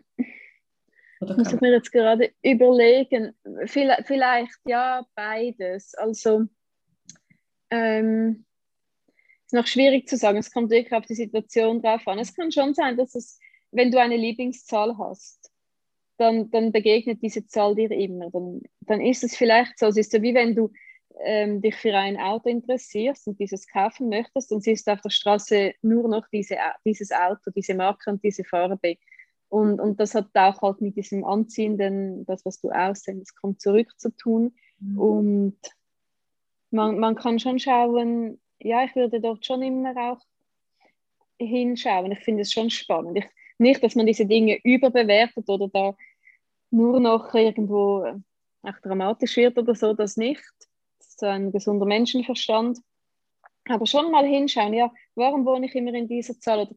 [1.21, 3.35] Muss ich mir jetzt gerade überlegen.
[3.67, 5.95] Vielleicht, vielleicht ja, beides.
[5.95, 6.47] Also,
[7.71, 8.45] ähm,
[9.53, 10.39] ist noch schwierig zu sagen.
[10.39, 12.19] Es kommt wirklich auf die Situation drauf an.
[12.19, 13.39] Es kann schon sein, dass es,
[13.71, 15.51] wenn du eine Lieblingszahl hast,
[16.17, 18.31] dann, dann begegnet diese Zahl dir immer.
[18.31, 19.87] Dann, dann ist es vielleicht so.
[19.87, 20.73] Es ist so wie wenn du
[21.25, 25.75] ähm, dich für ein Auto interessierst und dieses kaufen möchtest und siehst auf der Straße
[25.83, 28.97] nur noch diese, dieses Auto, diese Marke und diese Farbe.
[29.49, 33.89] Und, und das hat auch halt mit diesem Anziehenden, das, was du aussendest, kommt zurück
[33.99, 34.55] zu tun.
[34.79, 34.99] Mhm.
[34.99, 35.59] Und
[36.71, 40.21] man, man kann schon schauen, ja, ich würde dort schon immer auch
[41.39, 42.13] hinschauen.
[42.13, 43.19] Ich finde es schon spannend.
[43.19, 43.27] Ich,
[43.59, 45.97] nicht, dass man diese Dinge überbewertet oder da
[46.71, 48.21] nur noch irgendwo
[48.63, 50.43] auch dramatisch wird oder so, das nicht
[50.99, 52.79] so ein gesunder Menschenverstand.
[53.67, 56.61] Aber schon mal hinschauen, ja, warum wohne ich immer in dieser Zahl?
[56.61, 56.75] Oder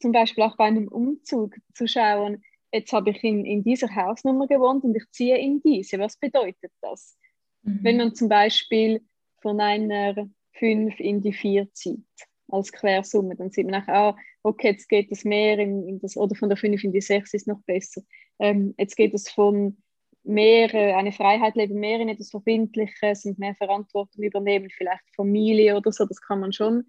[0.00, 4.46] zum Beispiel auch bei einem Umzug zu schauen, jetzt habe ich in, in dieser Hausnummer
[4.46, 5.98] gewohnt und ich ziehe in diese.
[5.98, 7.18] Was bedeutet das?
[7.62, 7.78] Mhm.
[7.82, 9.02] Wenn man zum Beispiel
[9.42, 12.04] von einer 5 in die 4 zieht
[12.48, 16.16] als Quersumme, dann sieht man auch, ah, okay, jetzt geht es mehr in, in das,
[16.16, 18.02] oder von der 5 in die 6 ist noch besser.
[18.38, 19.76] Ähm, jetzt geht es von
[20.22, 25.76] mehr äh, eine Freiheit leben, mehr in etwas Verbindliches und mehr Verantwortung übernehmen, vielleicht Familie
[25.76, 26.84] oder so, das kann man schon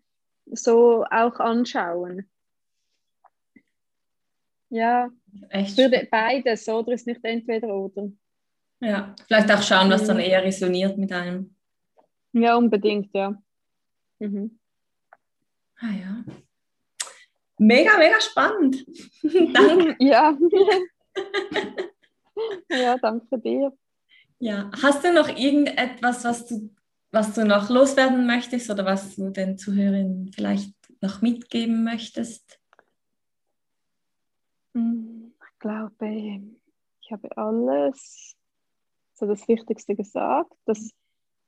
[0.46, 2.30] so auch anschauen.
[4.70, 5.10] Ja,
[5.50, 5.78] Echt?
[5.78, 8.12] würde beides, oder ist nicht entweder oder.
[8.82, 11.56] Ja, vielleicht auch schauen, was dann eher resoniert mit einem.
[12.34, 13.42] Ja, unbedingt, ja.
[14.26, 14.60] Mhm.
[15.80, 16.24] Ah ja.
[17.58, 18.86] Mega, mega spannend.
[19.54, 19.96] Danke.
[20.04, 20.38] ja.
[22.70, 23.72] ja, danke dir.
[24.40, 26.70] Ja, hast du noch irgendetwas, was du,
[27.12, 32.60] was du noch loswerden möchtest oder was du den Zuhörern vielleicht noch mitgeben möchtest?
[34.74, 36.42] Hm, ich glaube,
[37.02, 38.36] ich habe alles,
[39.14, 40.52] so das Wichtigste gesagt.
[40.66, 40.90] Das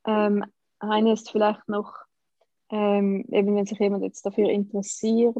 [0.05, 0.45] ähm,
[0.79, 1.93] eine ist vielleicht noch,
[2.69, 5.35] ähm, eben wenn sich jemand jetzt dafür interessiert,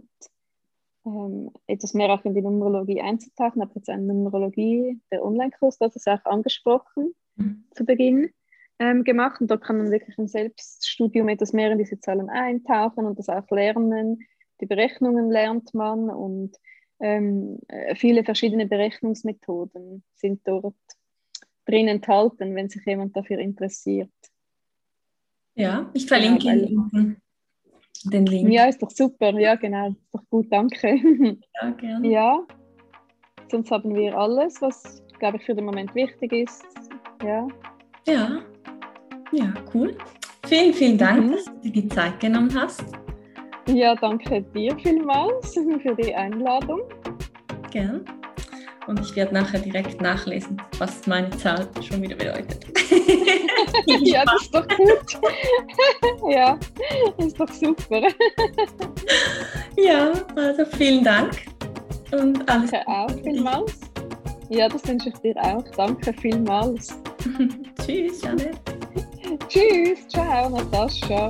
[1.05, 3.61] ähm, etwas mehr auch in die Numerologie einzutauchen.
[3.61, 7.65] Ich habe jetzt eine Numerologie, der Online-Kurs, das ist auch angesprochen mhm.
[7.71, 8.29] zu Beginn
[8.79, 9.41] ähm, gemacht.
[9.41, 13.29] Und da kann man wirklich im Selbststudium etwas mehr in diese Zahlen eintauchen und das
[13.29, 14.19] auch lernen.
[14.61, 16.57] die Berechnungen lernt man und
[16.99, 17.59] ähm,
[17.95, 20.75] viele verschiedene Berechnungsmethoden sind dort
[21.65, 24.09] drin enthalten, wenn sich jemand dafür interessiert.
[25.57, 27.17] Ja, ich verlinke ja, Ihnen
[28.03, 28.53] den Link.
[28.53, 29.31] Ja, ist doch super.
[29.39, 29.89] Ja, genau.
[29.89, 30.95] Ist doch gut, danke.
[31.61, 32.07] Ja, gerne.
[32.07, 32.39] Ja,
[33.49, 36.63] sonst haben wir alles, was, glaube ich, für den Moment wichtig ist.
[37.23, 37.47] Ja.
[38.05, 38.39] Ja,
[39.31, 39.97] ja, cool.
[40.45, 41.31] Vielen, vielen Dank, mhm.
[41.31, 42.85] dass du dir die Zeit genommen hast.
[43.67, 46.81] Ja, danke dir vielmals für die Einladung.
[47.71, 48.05] Gerne.
[48.85, 52.65] Und ich werde nachher direkt nachlesen, was meine Zahl schon wieder bedeutet.
[53.85, 55.19] ja, das ist doch gut.
[56.29, 56.57] ja,
[57.17, 58.01] ist doch super.
[59.77, 61.45] ja, also vielen Dank.
[62.11, 63.73] Und alles Danke auch vielmals.
[64.49, 65.63] Ja, das wünsche ich dir auch.
[65.75, 66.97] Danke vielmals.
[67.85, 68.57] Tschüss, Janet.
[69.49, 71.29] Tschüss, ciao, Natascha.